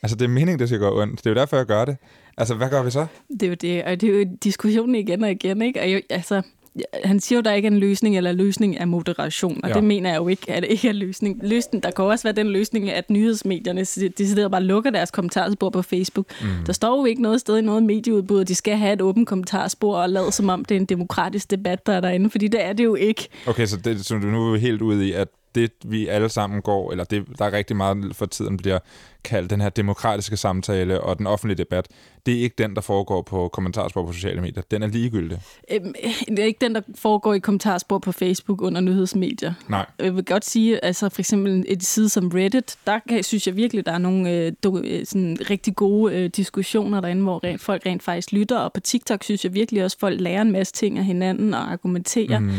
Altså, 0.02 0.16
det 0.16 0.24
er 0.24 0.28
meningen, 0.28 0.58
det 0.58 0.68
skal 0.68 0.80
gøre 0.80 0.92
ondt. 0.92 1.18
Det 1.18 1.26
er 1.26 1.30
jo 1.30 1.34
derfor, 1.34 1.56
jeg 1.56 1.66
gør 1.66 1.84
det. 1.84 1.96
Altså, 2.38 2.54
hvad 2.54 2.70
gør 2.70 2.82
vi 2.82 2.90
så? 2.90 3.06
Det 3.40 3.42
er 3.42 3.48
jo 3.48 3.54
det, 3.54 3.84
og 3.84 4.00
det 4.00 4.14
er 4.14 4.18
jo 4.18 4.26
diskussionen 4.44 4.94
igen 4.94 5.24
og 5.24 5.30
igen, 5.30 5.62
ikke? 5.62 5.80
Og 5.80 5.92
jo, 5.92 6.00
altså, 6.10 6.42
han 7.04 7.20
siger 7.20 7.36
jo, 7.36 7.42
der 7.42 7.52
ikke 7.52 7.68
er 7.68 7.70
en 7.70 7.78
løsning, 7.78 8.16
eller 8.16 8.32
løsning 8.32 8.76
er 8.76 8.84
moderation, 8.84 9.60
og 9.62 9.68
ja. 9.68 9.74
det 9.74 9.84
mener 9.84 10.10
jeg 10.10 10.18
jo 10.18 10.28
ikke, 10.28 10.50
at 10.52 10.62
det 10.62 10.70
ikke 10.70 10.88
er 10.88 10.92
løsning. 10.92 11.40
løsning. 11.42 11.82
Der 11.82 11.90
kan 11.90 12.04
også 12.04 12.22
være 12.22 12.32
den 12.32 12.48
løsning, 12.48 12.90
at 12.90 13.10
nyhedsmedierne 13.10 13.80
de 14.18 14.28
sidder 14.28 14.48
bare 14.48 14.62
lukker 14.62 14.90
deres 14.90 15.10
kommentarspor 15.10 15.70
på 15.70 15.82
Facebook. 15.82 16.26
Mm. 16.40 16.48
Der 16.66 16.72
står 16.72 16.98
jo 16.98 17.04
ikke 17.04 17.22
noget 17.22 17.40
sted 17.40 17.58
i 17.58 17.60
noget 17.60 17.82
medieudbud, 17.82 18.40
at 18.40 18.48
de 18.48 18.54
skal 18.54 18.76
have 18.76 18.92
et 18.92 19.02
åbent 19.02 19.28
kommentarspor 19.28 19.96
og 19.96 20.10
lade 20.10 20.32
som 20.32 20.48
om, 20.48 20.64
det 20.64 20.74
er 20.74 20.80
en 20.80 20.86
demokratisk 20.86 21.50
debat, 21.50 21.86
der 21.86 21.92
er 21.92 22.00
derinde, 22.00 22.30
fordi 22.30 22.48
det 22.48 22.64
er 22.64 22.72
det 22.72 22.84
jo 22.84 22.94
ikke. 22.94 23.28
Okay, 23.46 23.66
så, 23.66 23.76
det, 23.76 24.06
så 24.06 24.14
nu 24.14 24.52
er 24.52 24.58
helt 24.58 24.82
ude 24.82 25.08
i, 25.08 25.12
at 25.12 25.28
det, 25.54 25.72
vi 25.84 26.08
alle 26.08 26.28
sammen 26.28 26.62
går, 26.62 26.90
eller 26.90 27.04
det, 27.04 27.26
der 27.38 27.44
er 27.44 27.52
rigtig 27.52 27.76
meget 27.76 28.16
for 28.16 28.26
tiden 28.26 28.56
bliver 28.56 28.78
kaldt 29.24 29.50
den 29.50 29.60
her 29.60 29.68
demokratiske 29.68 30.36
samtale 30.36 31.00
og 31.00 31.18
den 31.18 31.26
offentlige 31.26 31.58
debat, 31.58 31.88
det 32.26 32.36
er 32.36 32.40
ikke 32.40 32.54
den, 32.58 32.74
der 32.74 32.80
foregår 32.80 33.22
på 33.22 33.48
kommentarspor 33.48 34.06
på 34.06 34.12
sociale 34.12 34.40
medier. 34.40 34.62
Den 34.70 34.82
er 34.82 34.86
ligegyldig. 34.86 35.40
Øhm, 35.70 35.94
det 36.28 36.38
er 36.38 36.44
ikke 36.44 36.58
den, 36.60 36.74
der 36.74 36.80
foregår 36.94 37.34
i 37.34 37.38
kommentarspor 37.38 37.98
på 37.98 38.12
Facebook 38.12 38.62
under 38.62 38.80
nyhedsmedier. 38.80 39.52
Nej. 39.68 39.86
Jeg 39.98 40.16
vil 40.16 40.24
godt 40.24 40.44
sige, 40.44 40.84
altså 40.84 41.08
for 41.08 41.20
eksempel 41.20 41.64
et 41.68 41.84
side 41.84 42.08
som 42.08 42.28
Reddit, 42.28 42.76
der 42.86 42.98
kan, 43.08 43.22
synes 43.22 43.46
jeg 43.46 43.56
virkelig, 43.56 43.86
der 43.86 43.92
er 43.92 43.98
nogle 43.98 44.30
øh, 44.30 44.52
do, 44.64 44.78
øh, 44.78 45.06
sådan 45.06 45.36
rigtig 45.50 45.76
gode 45.76 46.14
øh, 46.14 46.30
diskussioner 46.30 47.00
derinde, 47.00 47.22
hvor 47.22 47.44
rent, 47.44 47.60
folk 47.60 47.86
rent 47.86 48.02
faktisk 48.02 48.32
lytter, 48.32 48.58
og 48.58 48.72
på 48.72 48.80
TikTok 48.80 49.24
synes 49.24 49.44
jeg 49.44 49.54
virkelig 49.54 49.84
også, 49.84 49.96
folk 50.00 50.20
lærer 50.20 50.42
en 50.42 50.52
masse 50.52 50.72
ting 50.72 50.98
af 50.98 51.04
hinanden 51.04 51.54
og 51.54 51.72
argumenterer. 51.72 52.38
Mm. 52.38 52.50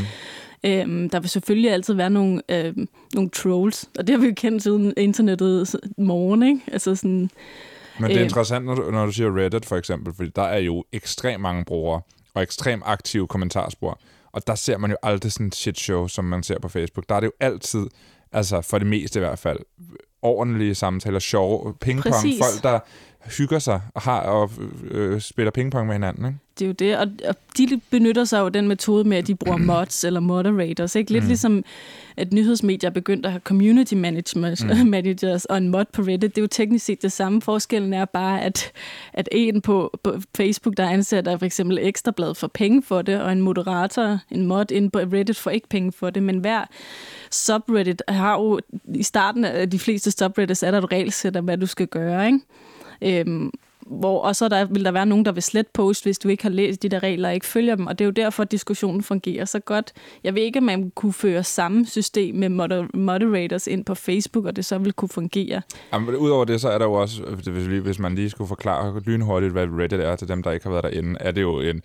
Øhm, 0.63 1.09
der 1.09 1.19
vil 1.19 1.29
selvfølgelig 1.29 1.71
altid 1.71 1.93
være 1.93 2.09
nogle, 2.09 2.41
øhm, 2.49 2.87
nogle 3.13 3.29
trolls, 3.29 3.89
og 3.97 4.07
det 4.07 4.15
har 4.15 4.21
vi 4.21 4.27
jo 4.27 4.33
kendt 4.37 4.63
siden 4.63 4.93
internettet 4.97 5.75
morgen, 5.97 6.43
ikke? 6.43 6.61
Altså 6.67 6.95
sådan, 6.95 7.29
Men 7.99 8.09
det 8.09 8.15
er 8.15 8.19
øh, 8.19 8.25
interessant, 8.25 8.65
når 8.65 8.75
du, 8.75 8.91
når 8.91 9.05
du 9.05 9.11
siger 9.11 9.37
Reddit 9.37 9.65
for 9.65 9.75
eksempel, 9.77 10.13
fordi 10.13 10.29
der 10.35 10.41
er 10.41 10.57
jo 10.57 10.83
ekstremt 10.91 11.41
mange 11.41 11.65
brugere 11.65 12.01
og 12.33 12.43
ekstremt 12.43 12.83
aktive 12.85 13.27
kommentarspor, 13.27 13.99
og 14.31 14.47
der 14.47 14.55
ser 14.55 14.77
man 14.77 14.91
jo 14.91 14.97
aldrig 15.03 15.31
sådan 15.31 15.51
shit 15.51 15.79
show, 15.79 16.07
som 16.07 16.25
man 16.25 16.43
ser 16.43 16.59
på 16.59 16.69
Facebook. 16.69 17.09
Der 17.09 17.15
er 17.15 17.19
det 17.19 17.27
jo 17.27 17.31
altid, 17.39 17.85
altså 18.31 18.61
for 18.61 18.77
det 18.77 18.87
meste 18.87 19.19
i 19.19 19.21
hvert 19.21 19.39
fald, 19.39 19.59
ordentlige 20.21 20.75
samtaler, 20.75 21.19
sjove, 21.19 21.73
pingpong, 21.81 22.13
Præcis. 22.13 22.39
folk, 22.39 22.63
der 22.63 22.79
hygger 23.25 23.59
sig 23.59 23.81
og, 23.93 24.01
har, 24.01 24.19
og 24.19 24.51
øh, 24.91 25.21
spiller 25.21 25.51
pingpong 25.51 25.87
med 25.87 25.95
hinanden. 25.95 26.25
Ikke? 26.25 26.39
Det 26.59 26.65
er 26.65 26.67
jo 26.67 26.73
det, 26.73 26.97
og, 26.97 27.07
og 27.29 27.35
de 27.57 27.81
benytter 27.89 28.23
sig 28.23 28.39
jo 28.39 28.49
den 28.49 28.67
metode 28.67 29.03
med, 29.03 29.17
at 29.17 29.27
de 29.27 29.35
bruger 29.35 29.57
mods 29.75 30.03
eller 30.03 30.19
moderators. 30.19 30.95
Ikke? 30.95 31.11
Lidt 31.11 31.23
mm. 31.23 31.27
ligesom, 31.27 31.63
at 32.17 32.33
nyhedsmedier 32.33 32.89
er 32.89 32.93
begyndt 32.93 33.25
at 33.25 33.31
have 33.31 33.41
community 33.43 33.93
managers, 33.93 34.63
mm. 34.63 34.87
managers 34.89 35.45
og 35.45 35.57
en 35.57 35.69
mod 35.69 35.85
på 35.93 36.01
Reddit. 36.01 36.35
Det 36.35 36.37
er 36.37 36.41
jo 36.41 36.47
teknisk 36.47 36.85
set 36.85 37.01
det 37.01 37.11
samme. 37.11 37.41
Forskellen 37.41 37.93
er 37.93 38.05
bare, 38.05 38.41
at, 38.41 38.71
at 39.13 39.29
en 39.31 39.61
på, 39.61 39.99
på 40.03 40.15
Facebook, 40.37 40.77
der 40.77 40.89
ansætter 40.89 41.37
for 41.37 41.45
eksempel 41.45 41.77
ekstrablad 41.81 42.35
for 42.35 42.47
penge 42.47 42.83
for 42.83 43.01
det, 43.01 43.21
og 43.21 43.31
en 43.31 43.41
moderator, 43.41 44.19
en 44.31 44.45
mod 44.45 44.71
inde 44.71 44.89
på 44.89 44.99
Reddit 44.99 45.37
får 45.37 45.51
ikke 45.51 45.69
penge 45.69 45.91
for 45.91 46.09
det, 46.09 46.23
men 46.23 46.37
hver 46.37 46.65
subreddit 47.31 48.03
har 48.07 48.33
jo, 48.33 48.59
i 48.95 49.03
starten 49.03 49.45
af 49.45 49.69
de 49.69 49.79
fleste 49.79 50.11
subreddits, 50.11 50.63
er 50.63 50.71
der 50.71 50.77
et 50.77 50.91
regelsæt 50.91 51.35
af, 51.35 51.43
hvad 51.43 51.57
du 51.57 51.65
skal 51.65 51.87
gøre, 51.87 52.25
ikke? 52.25 52.39
Øhm, 53.01 53.51
hvor, 53.89 54.21
og 54.21 54.35
så 54.35 54.49
der, 54.49 54.65
vil 54.65 54.85
der 54.85 54.91
være 54.91 55.05
nogen, 55.05 55.25
der 55.25 55.31
vil 55.31 55.43
slet 55.43 55.67
post, 55.67 56.03
hvis 56.03 56.19
du 56.19 56.27
ikke 56.27 56.43
har 56.43 56.49
læst 56.49 56.83
de 56.83 56.89
der 56.89 57.03
regler 57.03 57.29
og 57.29 57.33
ikke 57.33 57.45
følger 57.45 57.75
dem. 57.75 57.87
Og 57.87 57.99
det 57.99 58.05
er 58.05 58.07
jo 58.07 58.11
derfor, 58.11 58.43
at 58.43 58.51
diskussionen 58.51 59.03
fungerer 59.03 59.45
så 59.45 59.59
godt. 59.59 59.93
Jeg 60.23 60.35
ved 60.35 60.41
ikke, 60.41 60.59
om 60.59 60.63
man 60.63 60.91
kunne 60.95 61.13
føre 61.13 61.43
samme 61.43 61.85
system 61.85 62.35
med 62.35 62.49
moder- 62.49 62.97
moderators 62.97 63.67
ind 63.67 63.85
på 63.85 63.95
Facebook, 63.95 64.45
og 64.45 64.55
det 64.55 64.65
så 64.65 64.77
vil 64.77 64.93
kunne 64.93 65.09
fungere. 65.09 65.61
Jamen, 65.93 66.15
udover 66.15 66.45
det, 66.45 66.61
så 66.61 66.69
er 66.69 66.77
der 66.77 66.85
jo 66.85 66.93
også, 66.93 67.23
hvis 67.83 67.99
man 67.99 68.15
lige 68.15 68.29
skulle 68.29 68.47
forklare 68.47 68.99
lynhurtigt, 68.99 69.51
hvad 69.51 69.67
Reddit 69.67 69.99
er 69.99 70.15
til 70.15 70.27
dem, 70.27 70.43
der 70.43 70.51
ikke 70.51 70.65
har 70.65 70.71
været 70.71 70.83
derinde, 70.83 71.15
er 71.19 71.31
det 71.31 71.41
jo 71.41 71.59
en, 71.59 71.81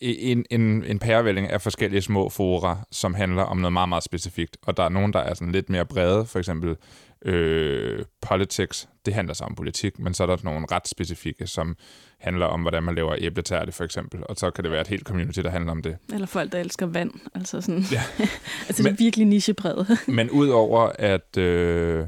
en, 0.00 0.44
en, 0.50 0.84
en 0.84 0.98
pærevælling 0.98 1.50
af 1.50 1.60
forskellige 1.60 2.02
små 2.02 2.28
fora, 2.28 2.78
som 2.90 3.14
handler 3.14 3.42
om 3.42 3.56
noget 3.56 3.72
meget, 3.72 3.88
meget 3.88 4.04
specifikt. 4.04 4.56
Og 4.66 4.76
der 4.76 4.82
er 4.82 4.88
nogen, 4.88 5.12
der 5.12 5.18
er 5.18 5.34
sådan 5.34 5.52
lidt 5.52 5.70
mere 5.70 5.84
brede, 5.84 6.26
for 6.26 6.38
eksempel 6.38 6.76
øh, 7.24 8.04
politics, 8.20 8.88
det 9.06 9.14
handler 9.14 9.34
så 9.34 9.44
om 9.44 9.54
politik, 9.54 9.98
men 9.98 10.14
så 10.14 10.22
er 10.22 10.26
der 10.26 10.36
nogle 10.42 10.66
ret 10.72 10.88
specifikke, 10.88 11.46
som 11.46 11.76
handler 12.18 12.46
om, 12.46 12.60
hvordan 12.60 12.82
man 12.82 12.94
laver 12.94 13.14
æbletærte 13.18 13.72
for 13.72 13.84
eksempel, 13.84 14.20
og 14.28 14.36
så 14.36 14.50
kan 14.50 14.64
det 14.64 14.72
være 14.72 14.80
et 14.80 14.88
helt 14.88 15.06
community, 15.06 15.40
der 15.40 15.50
handler 15.50 15.72
om 15.72 15.82
det. 15.82 15.96
Eller 16.12 16.26
folk, 16.26 16.52
der 16.52 16.58
elsker 16.58 16.86
vand, 16.86 17.12
altså 17.34 17.60
sådan. 17.60 17.84
Ja. 17.92 18.02
altså 18.68 18.82
men, 18.82 18.92
det 18.92 19.00
er 19.00 19.04
virkelig 19.04 19.26
nichebredt. 19.26 20.08
men 20.16 20.30
udover 20.30 20.92
at... 20.98 21.36
Øh, 21.36 22.06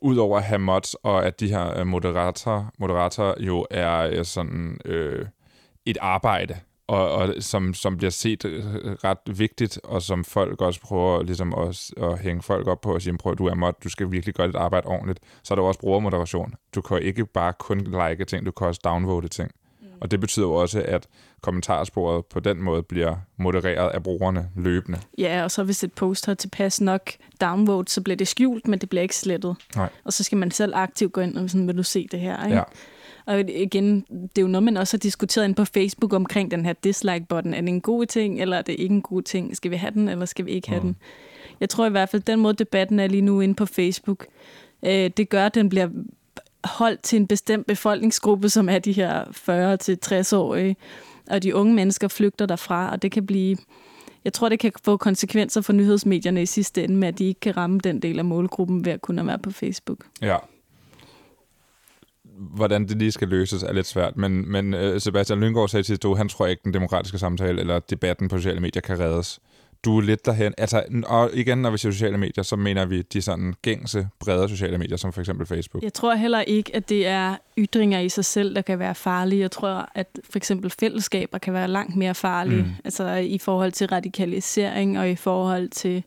Udover 0.00 0.38
at 0.38 0.44
have 0.44 0.58
mods, 0.58 0.94
og 0.94 1.26
at 1.26 1.40
de 1.40 1.48
her 1.48 1.78
øh, 1.78 1.86
moderatorer, 1.86 2.64
moderatorer 2.78 3.34
jo 3.40 3.66
er 3.70 4.10
øh, 4.12 4.24
sådan 4.24 4.78
øh, 4.84 5.26
et 5.86 5.98
arbejde, 6.00 6.56
og, 6.86 7.12
og 7.12 7.34
som, 7.40 7.74
som 7.74 7.96
bliver 7.96 8.10
set 8.10 8.44
øh, 8.44 8.64
ret 9.04 9.38
vigtigt, 9.38 9.80
og 9.84 10.02
som 10.02 10.24
folk 10.24 10.60
også 10.60 10.80
prøver 10.80 11.22
ligesom 11.22 11.54
at, 11.54 11.90
at 12.02 12.18
hænge 12.18 12.42
folk 12.42 12.66
op 12.66 12.80
på 12.80 12.94
og 12.94 13.02
sige, 13.02 13.18
prøv 13.18 13.34
du 13.34 13.46
er 13.46 13.54
mod, 13.54 13.72
du 13.84 13.88
skal 13.88 14.12
virkelig 14.12 14.34
gøre 14.34 14.46
dit 14.46 14.56
arbejde 14.56 14.86
ordentligt. 14.86 15.20
Så 15.42 15.54
er 15.54 15.56
der 15.56 15.62
også 15.62 15.80
brugermoderation. 15.80 16.54
Du 16.74 16.80
kan 16.80 17.02
ikke 17.02 17.26
bare 17.26 17.52
kun 17.52 17.78
like 17.78 18.24
ting, 18.24 18.46
du 18.46 18.50
kan 18.50 18.66
også 18.66 18.80
downvote 18.84 19.28
ting. 19.28 19.50
Mm. 19.80 19.86
Og 20.00 20.10
det 20.10 20.20
betyder 20.20 20.46
jo 20.46 20.54
også, 20.54 20.82
at 20.86 21.06
kommentarsporet 21.42 22.26
på 22.26 22.40
den 22.40 22.62
måde 22.62 22.82
bliver 22.82 23.16
modereret 23.36 23.90
af 23.90 24.02
brugerne 24.02 24.48
løbende. 24.56 25.00
Ja, 25.18 25.44
og 25.44 25.50
så 25.50 25.64
hvis 25.64 25.84
et 25.84 25.92
post 25.92 26.26
har 26.26 26.34
tilpas 26.34 26.80
nok 26.80 27.10
downvote, 27.40 27.92
så 27.92 28.02
bliver 28.02 28.16
det 28.16 28.28
skjult, 28.28 28.68
men 28.68 28.78
det 28.78 28.88
bliver 28.88 29.02
ikke 29.02 29.16
slettet. 29.16 29.56
Nej. 29.76 29.88
Og 30.04 30.12
så 30.12 30.24
skal 30.24 30.38
man 30.38 30.50
selv 30.50 30.74
aktivt 30.74 31.12
gå 31.12 31.20
ind 31.20 31.38
og 31.38 31.50
sådan, 31.50 31.66
vil 31.66 31.76
du 31.76 31.82
se 31.82 32.08
det 32.12 32.20
her, 32.20 32.44
ikke? 32.44 32.56
Ja. 32.56 32.62
Og 33.26 33.40
igen, 33.40 34.00
det 34.10 34.38
er 34.38 34.42
jo 34.42 34.48
noget, 34.48 34.62
man 34.62 34.76
også 34.76 34.96
har 34.96 34.98
diskuteret 35.00 35.44
ind 35.44 35.54
på 35.54 35.64
Facebook 35.64 36.12
omkring 36.12 36.50
den 36.50 36.66
her 36.66 36.72
dislike-button. 36.72 37.54
Er 37.54 37.60
det 37.60 37.68
en 37.68 37.80
god 37.80 38.06
ting, 38.06 38.40
eller 38.40 38.56
er 38.56 38.62
det 38.62 38.76
ikke 38.78 38.94
en 38.94 39.02
god 39.02 39.22
ting? 39.22 39.56
Skal 39.56 39.70
vi 39.70 39.76
have 39.76 39.90
den, 39.90 40.08
eller 40.08 40.26
skal 40.26 40.46
vi 40.46 40.50
ikke 40.50 40.68
have 40.68 40.80
mm. 40.80 40.86
den? 40.86 40.96
Jeg 41.60 41.68
tror 41.68 41.86
i 41.86 41.90
hvert 41.90 42.08
fald, 42.08 42.22
den 42.22 42.40
måde 42.40 42.54
debatten 42.54 43.00
er 43.00 43.06
lige 43.06 43.22
nu 43.22 43.40
inde 43.40 43.54
på 43.54 43.66
Facebook, 43.66 44.26
øh, 44.82 45.10
det 45.16 45.28
gør, 45.28 45.46
at 45.46 45.54
den 45.54 45.68
bliver 45.68 45.88
holdt 46.64 47.02
til 47.02 47.16
en 47.16 47.26
bestemt 47.26 47.66
befolkningsgruppe, 47.66 48.48
som 48.48 48.68
er 48.68 48.78
de 48.78 48.92
her 48.92 49.24
40-60-årige, 49.24 50.76
og 51.30 51.42
de 51.42 51.54
unge 51.54 51.74
mennesker 51.74 52.08
flygter 52.08 52.46
derfra, 52.46 52.90
og 52.90 53.02
det 53.02 53.12
kan 53.12 53.26
blive... 53.26 53.56
Jeg 54.24 54.32
tror, 54.32 54.48
det 54.48 54.58
kan 54.58 54.72
få 54.84 54.96
konsekvenser 54.96 55.60
for 55.60 55.72
nyhedsmedierne 55.72 56.42
i 56.42 56.46
sidste 56.46 56.84
ende 56.84 56.96
med, 56.96 57.08
at 57.08 57.18
de 57.18 57.24
ikke 57.24 57.40
kan 57.40 57.56
ramme 57.56 57.78
den 57.78 58.02
del 58.02 58.18
af 58.18 58.24
målgruppen 58.24 58.84
ved 58.84 58.92
at 58.92 59.02
kunne 59.02 59.26
være 59.26 59.38
på 59.38 59.50
Facebook. 59.50 59.98
Ja. 60.22 60.36
Hvordan 62.38 62.88
det 62.88 62.98
lige 62.98 63.12
skal 63.12 63.28
løses 63.28 63.62
er 63.62 63.72
lidt 63.72 63.86
svært, 63.86 64.16
men, 64.16 64.52
men 64.52 64.74
uh, 64.74 64.98
Sebastian 64.98 65.40
Lyngård 65.40 65.68
sagde 65.68 65.82
til 65.82 65.98
at 66.04 66.16
han 66.16 66.28
tror 66.28 66.46
ikke, 66.46 66.60
den 66.64 66.74
demokratiske 66.74 67.18
samtale 67.18 67.60
eller 67.60 67.78
debatten 67.78 68.28
på 68.28 68.36
sociale 68.36 68.60
medier 68.60 68.80
kan 68.80 68.98
reddes 68.98 69.40
du 69.84 69.98
er 69.98 70.02
lidt 70.02 70.26
derhen. 70.26 70.54
Altså, 70.58 70.82
og 71.06 71.30
igen, 71.32 71.58
når 71.58 71.70
vi 71.70 71.78
siger 71.78 71.92
sociale 71.92 72.18
medier, 72.18 72.44
så 72.44 72.56
mener 72.56 72.84
vi 72.84 73.02
de 73.02 73.22
sådan 73.22 73.54
gængse, 73.62 74.08
brede 74.20 74.48
sociale 74.48 74.78
medier, 74.78 74.96
som 74.96 75.12
for 75.12 75.20
eksempel 75.20 75.46
Facebook. 75.46 75.82
Jeg 75.82 75.92
tror 75.92 76.14
heller 76.14 76.40
ikke, 76.40 76.76
at 76.76 76.88
det 76.88 77.06
er 77.06 77.36
ytringer 77.58 78.00
i 78.00 78.08
sig 78.08 78.24
selv, 78.24 78.54
der 78.54 78.62
kan 78.62 78.78
være 78.78 78.94
farlige. 78.94 79.40
Jeg 79.40 79.50
tror, 79.50 79.88
at 79.94 80.06
for 80.30 80.38
eksempel 80.38 80.70
fællesskaber 80.70 81.38
kan 81.38 81.52
være 81.52 81.68
langt 81.68 81.96
mere 81.96 82.14
farlige. 82.14 82.62
Mm. 82.62 82.70
Altså 82.84 83.14
i 83.14 83.38
forhold 83.38 83.72
til 83.72 83.86
radikalisering 83.86 84.98
og 84.98 85.10
i 85.10 85.16
forhold 85.16 85.68
til 85.68 86.04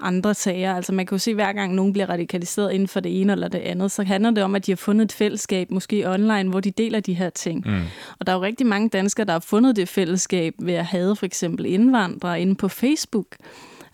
andre 0.00 0.34
sager. 0.34 0.74
Altså 0.74 0.92
man 0.92 1.06
kan 1.06 1.14
jo 1.14 1.18
se, 1.18 1.30
at 1.30 1.34
hver 1.34 1.52
gang 1.52 1.74
nogen 1.74 1.92
bliver 1.92 2.10
radikaliseret 2.10 2.72
inden 2.72 2.88
for 2.88 3.00
det 3.00 3.20
ene 3.20 3.32
eller 3.32 3.48
det 3.48 3.58
andet, 3.58 3.90
så 3.90 4.02
handler 4.02 4.30
det 4.30 4.44
om, 4.44 4.54
at 4.54 4.66
de 4.66 4.70
har 4.70 4.76
fundet 4.76 5.04
et 5.04 5.12
fællesskab, 5.12 5.70
måske 5.70 6.10
online, 6.10 6.50
hvor 6.50 6.60
de 6.60 6.70
deler 6.70 7.00
de 7.00 7.14
her 7.14 7.30
ting. 7.30 7.62
Mm. 7.66 7.82
Og 8.18 8.26
der 8.26 8.32
er 8.32 8.36
jo 8.36 8.42
rigtig 8.42 8.66
mange 8.66 8.88
danskere, 8.88 9.26
der 9.26 9.32
har 9.32 9.40
fundet 9.40 9.76
det 9.76 9.88
fællesskab 9.88 10.54
ved 10.58 10.74
at 10.74 10.84
have 10.84 11.16
for 11.16 11.26
eksempel 11.26 11.66
indvandrere 11.66 12.40
inde 12.40 12.54
på 12.54 12.68
Facebook. 12.68 13.26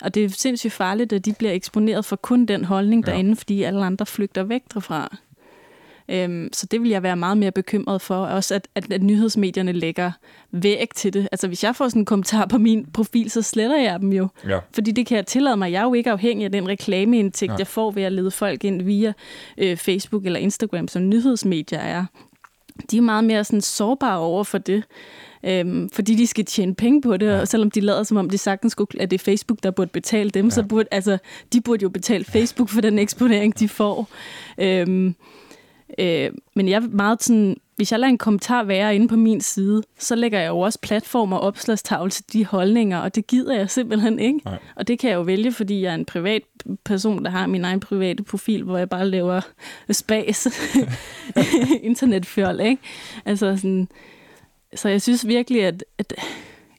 Og 0.01 0.15
det 0.15 0.25
er 0.25 0.29
sindssygt 0.29 0.73
farligt, 0.73 1.13
at 1.13 1.25
de 1.25 1.33
bliver 1.33 1.53
eksponeret 1.53 2.05
for 2.05 2.15
kun 2.15 2.45
den 2.45 2.65
holdning 2.65 3.05
derinde, 3.05 3.29
ja. 3.29 3.35
fordi 3.35 3.63
alle 3.63 3.85
andre 3.85 4.05
flygter 4.05 4.43
væk 4.43 4.61
derfra. 4.73 5.17
Øhm, 6.11 6.49
så 6.53 6.65
det 6.65 6.81
vil 6.81 6.89
jeg 6.89 7.03
være 7.03 7.15
meget 7.15 7.37
mere 7.37 7.51
bekymret 7.51 8.01
for. 8.01 8.15
Også 8.15 8.55
at, 8.55 8.67
at, 8.75 8.91
at 8.91 9.03
nyhedsmedierne 9.03 9.71
lægger 9.71 10.11
væk 10.51 10.95
til 10.95 11.13
det. 11.13 11.27
Altså 11.31 11.47
hvis 11.47 11.63
jeg 11.63 11.75
får 11.75 11.89
sådan 11.89 12.01
en 12.01 12.05
kommentar 12.05 12.45
på 12.45 12.57
min 12.57 12.85
profil, 12.93 13.31
så 13.31 13.41
sletter 13.41 13.77
jeg 13.77 13.99
dem 13.99 14.13
jo. 14.13 14.27
Ja. 14.47 14.59
Fordi 14.73 14.91
det 14.91 15.05
kan 15.05 15.17
jeg 15.17 15.25
tillade 15.25 15.57
mig. 15.57 15.71
Jeg 15.71 15.79
er 15.79 15.83
jo 15.83 15.93
ikke 15.93 16.11
afhængig 16.11 16.45
af 16.45 16.51
den 16.51 16.67
reklameindtægt, 16.67 17.51
ja. 17.51 17.55
jeg 17.57 17.67
får 17.67 17.91
ved 17.91 18.03
at 18.03 18.11
lede 18.11 18.31
folk 18.31 18.63
ind 18.63 18.81
via 18.81 19.13
øh, 19.57 19.77
Facebook 19.77 20.25
eller 20.25 20.39
Instagram, 20.39 20.87
som 20.87 21.09
nyhedsmedier 21.09 21.79
er. 21.79 22.05
De 22.91 22.97
er 22.97 23.01
meget 23.01 23.23
mere 23.23 23.43
sådan 23.43 23.61
sårbare 23.61 24.19
over 24.19 24.43
for 24.43 24.57
det. 24.57 24.83
Øhm, 25.43 25.89
fordi 25.89 26.15
de 26.15 26.27
skal 26.27 26.45
tjene 26.45 26.75
penge 26.75 27.01
på 27.01 27.17
det, 27.17 27.25
ja. 27.25 27.39
og 27.39 27.47
selvom 27.47 27.71
de 27.71 27.81
lader 27.81 28.03
som 28.03 28.17
om 28.17 28.29
de 28.29 28.37
sagtens 28.37 28.71
skulle, 28.71 29.01
at 29.01 29.11
det 29.11 29.21
er 29.21 29.23
Facebook, 29.23 29.63
der 29.63 29.71
burde 29.71 29.89
betale 29.93 30.29
dem, 30.29 30.45
ja. 30.45 30.49
så 30.49 30.63
burde, 30.63 30.87
altså, 30.91 31.17
de 31.53 31.61
burde 31.61 31.83
jo 31.83 31.89
betale 31.89 32.25
Facebook 32.25 32.69
for 32.69 32.81
den 32.81 32.99
eksponering, 32.99 33.59
de 33.59 33.69
får. 33.69 34.09
Øhm, 34.57 35.15
Øh, 35.99 36.31
men 36.55 36.69
jeg 36.69 36.75
er 36.83 36.87
meget 36.87 37.23
sådan, 37.23 37.57
hvis 37.75 37.91
jeg 37.91 37.99
lader 37.99 38.11
en 38.11 38.17
kommentar 38.17 38.63
være 38.63 38.95
inde 38.95 39.07
på 39.07 39.15
min 39.15 39.41
side, 39.41 39.83
så 39.99 40.15
lægger 40.15 40.39
jeg 40.39 40.47
jo 40.47 40.59
også 40.59 40.79
platform 40.81 41.33
og 41.33 41.39
opslagstavle 41.39 42.11
til 42.11 42.23
de 42.33 42.45
holdninger, 42.45 42.97
og 42.97 43.15
det 43.15 43.27
gider 43.27 43.55
jeg 43.55 43.69
simpelthen 43.69 44.19
ikke. 44.19 44.41
Nej. 44.45 44.57
Og 44.75 44.87
det 44.87 44.99
kan 44.99 45.09
jeg 45.09 45.15
jo 45.15 45.21
vælge, 45.21 45.51
fordi 45.51 45.81
jeg 45.81 45.91
er 45.91 45.95
en 45.95 46.05
privat 46.05 46.41
person, 46.85 47.25
der 47.25 47.31
har 47.31 47.47
min 47.47 47.65
egen 47.65 47.79
private 47.79 48.23
profil, 48.23 48.63
hvor 48.63 48.77
jeg 48.77 48.89
bare 48.89 49.07
laver 49.07 49.41
spas 49.91 50.47
internetfjold, 51.83 52.61
ikke? 52.61 52.81
Altså 53.25 53.57
sådan, 53.57 53.87
så 54.75 54.89
jeg 54.89 55.01
synes 55.01 55.27
virkelig, 55.27 55.65
at, 55.65 55.83
at 55.97 56.13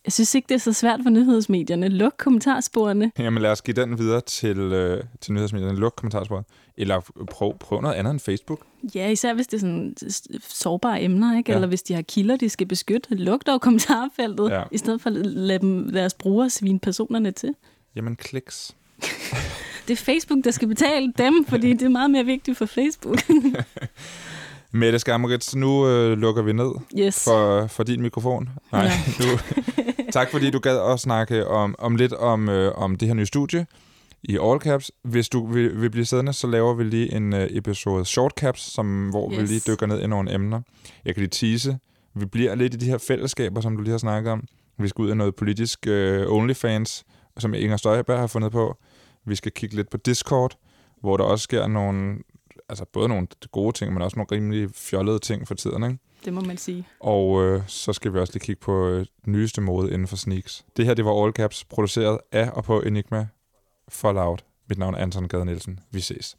jeg 0.04 0.12
synes 0.12 0.34
ikke, 0.34 0.46
det 0.48 0.54
er 0.54 0.58
så 0.58 0.72
svært 0.72 1.00
for 1.02 1.10
nyhedsmedierne. 1.10 1.88
Luk 1.88 2.14
kommentarsporene. 2.18 3.12
Jamen 3.18 3.42
lad 3.42 3.50
os 3.50 3.62
give 3.62 3.74
den 3.74 3.98
videre 3.98 4.20
til, 4.20 4.58
øh, 4.58 5.04
til 5.20 5.32
nyhedsmedierne. 5.32 5.78
Luk 5.78 5.92
kommentarsporene. 5.96 6.44
Eller 6.76 7.00
prøv, 7.30 7.58
prøv 7.58 7.80
noget 7.80 7.94
andet 7.94 8.10
end 8.10 8.20
Facebook. 8.20 8.60
Ja, 8.94 9.08
især 9.08 9.34
hvis 9.34 9.46
det 9.46 9.56
er 9.56 9.60
sådan 9.60 9.96
sårbare 10.48 11.02
emner, 11.02 11.38
ikke? 11.38 11.50
Ja. 11.50 11.56
eller 11.56 11.68
hvis 11.68 11.82
de 11.82 11.94
har 11.94 12.02
kilder, 12.02 12.36
de 12.36 12.48
skal 12.48 12.66
beskytte. 12.66 13.14
Luk 13.14 13.46
dog 13.46 13.60
kommentarfeltet, 13.60 14.50
ja. 14.50 14.62
i 14.70 14.78
stedet 14.78 15.00
for 15.00 15.10
at 15.10 15.16
lade 15.26 15.58
dem, 15.58 15.92
deres 15.92 16.14
brugere 16.14 16.50
svine 16.50 16.78
personerne 16.78 17.30
til. 17.30 17.54
Jamen 17.96 18.16
kliks. 18.16 18.76
det 19.88 19.92
er 19.92 20.04
Facebook, 20.04 20.44
der 20.44 20.50
skal 20.50 20.68
betale 20.68 21.12
dem, 21.18 21.44
fordi 21.48 21.72
det 21.72 21.82
er 21.82 21.88
meget 21.88 22.10
mere 22.10 22.24
vigtigt 22.24 22.58
for 22.58 22.66
Facebook. 22.66 23.18
Mette 24.74 24.98
Skammerits, 24.98 25.54
nu 25.54 25.88
øh, 25.88 26.18
lukker 26.18 26.42
vi 26.42 26.52
ned 26.52 26.70
yes. 26.98 27.24
for, 27.24 27.66
for 27.66 27.82
din 27.82 28.02
mikrofon. 28.02 28.48
Nej, 28.72 28.82
ja. 28.82 28.92
du, 29.18 29.38
tak 30.12 30.30
fordi 30.30 30.50
du 30.50 30.58
gad 30.58 30.92
at 30.92 31.00
snakke 31.00 31.46
om, 31.46 31.74
om 31.78 31.96
lidt 31.96 32.12
om, 32.12 32.48
øh, 32.48 32.72
om 32.74 32.96
det 32.96 33.08
her 33.08 33.14
nye 33.14 33.26
studie 33.26 33.66
i 34.22 34.38
All 34.42 34.60
Caps. 34.60 34.90
Hvis 35.04 35.28
du 35.28 35.46
vil, 35.46 35.80
vil 35.80 35.90
blive 35.90 36.04
siddende, 36.04 36.32
så 36.32 36.46
laver 36.46 36.74
vi 36.74 36.84
lige 36.84 37.14
en 37.14 37.32
øh, 37.32 37.48
episode 37.50 38.04
Short 38.04 38.32
Caps, 38.36 38.60
som, 38.60 39.10
hvor 39.10 39.32
yes. 39.32 39.40
vi 39.40 39.46
lige 39.46 39.62
dykker 39.66 39.86
ned 39.86 40.00
i 40.02 40.06
nogle 40.06 40.34
emner. 40.34 40.60
Jeg 41.04 41.14
kan 41.14 41.20
lige 41.20 41.30
tease. 41.30 41.78
Vi 42.14 42.26
bliver 42.26 42.54
lidt 42.54 42.74
i 42.74 42.76
de 42.76 42.86
her 42.86 42.98
fællesskaber, 42.98 43.60
som 43.60 43.76
du 43.76 43.82
lige 43.82 43.90
har 43.90 43.98
snakket 43.98 44.32
om. 44.32 44.44
Vi 44.78 44.88
skal 44.88 45.02
ud 45.02 45.10
af 45.10 45.16
noget 45.16 45.34
politisk 45.34 45.86
øh, 45.86 46.26
OnlyFans, 46.28 47.04
som 47.38 47.54
Inger 47.54 47.76
Støjberg 47.76 48.18
har 48.18 48.26
fundet 48.26 48.52
på. 48.52 48.76
Vi 49.26 49.34
skal 49.34 49.52
kigge 49.52 49.76
lidt 49.76 49.90
på 49.90 49.96
Discord, 49.96 50.56
hvor 51.00 51.16
der 51.16 51.24
også 51.24 51.42
sker 51.42 51.66
nogle 51.66 52.14
altså 52.72 52.84
både 52.92 53.08
nogle 53.08 53.26
gode 53.50 53.76
ting, 53.76 53.92
men 53.92 54.02
også 54.02 54.16
nogle 54.16 54.28
rimelig 54.32 54.70
fjollede 54.74 55.18
ting 55.18 55.48
for 55.48 55.54
tiden, 55.54 55.82
ikke? 55.84 55.98
Det 56.24 56.32
må 56.32 56.40
man 56.40 56.56
sige. 56.56 56.86
Og 57.00 57.44
øh, 57.44 57.62
så 57.66 57.92
skal 57.92 58.12
vi 58.12 58.18
også 58.18 58.32
lige 58.32 58.44
kigge 58.44 58.60
på 58.60 58.88
øh, 58.88 59.06
nyeste 59.26 59.60
mode 59.60 59.92
inden 59.92 60.08
for 60.08 60.16
sneaks. 60.16 60.64
Det 60.76 60.86
her, 60.86 60.94
det 60.94 61.04
var 61.04 61.24
All 61.24 61.32
Caps, 61.32 61.64
produceret 61.64 62.18
af 62.32 62.50
og 62.50 62.64
på 62.64 62.80
Enigma 62.80 63.26
for 63.88 64.12
Loud. 64.12 64.38
Mit 64.68 64.78
navn 64.78 64.94
er 64.94 64.98
Anton 64.98 65.28
Gade 65.28 65.44
Nielsen. 65.44 65.80
Vi 65.90 66.00
ses. 66.00 66.36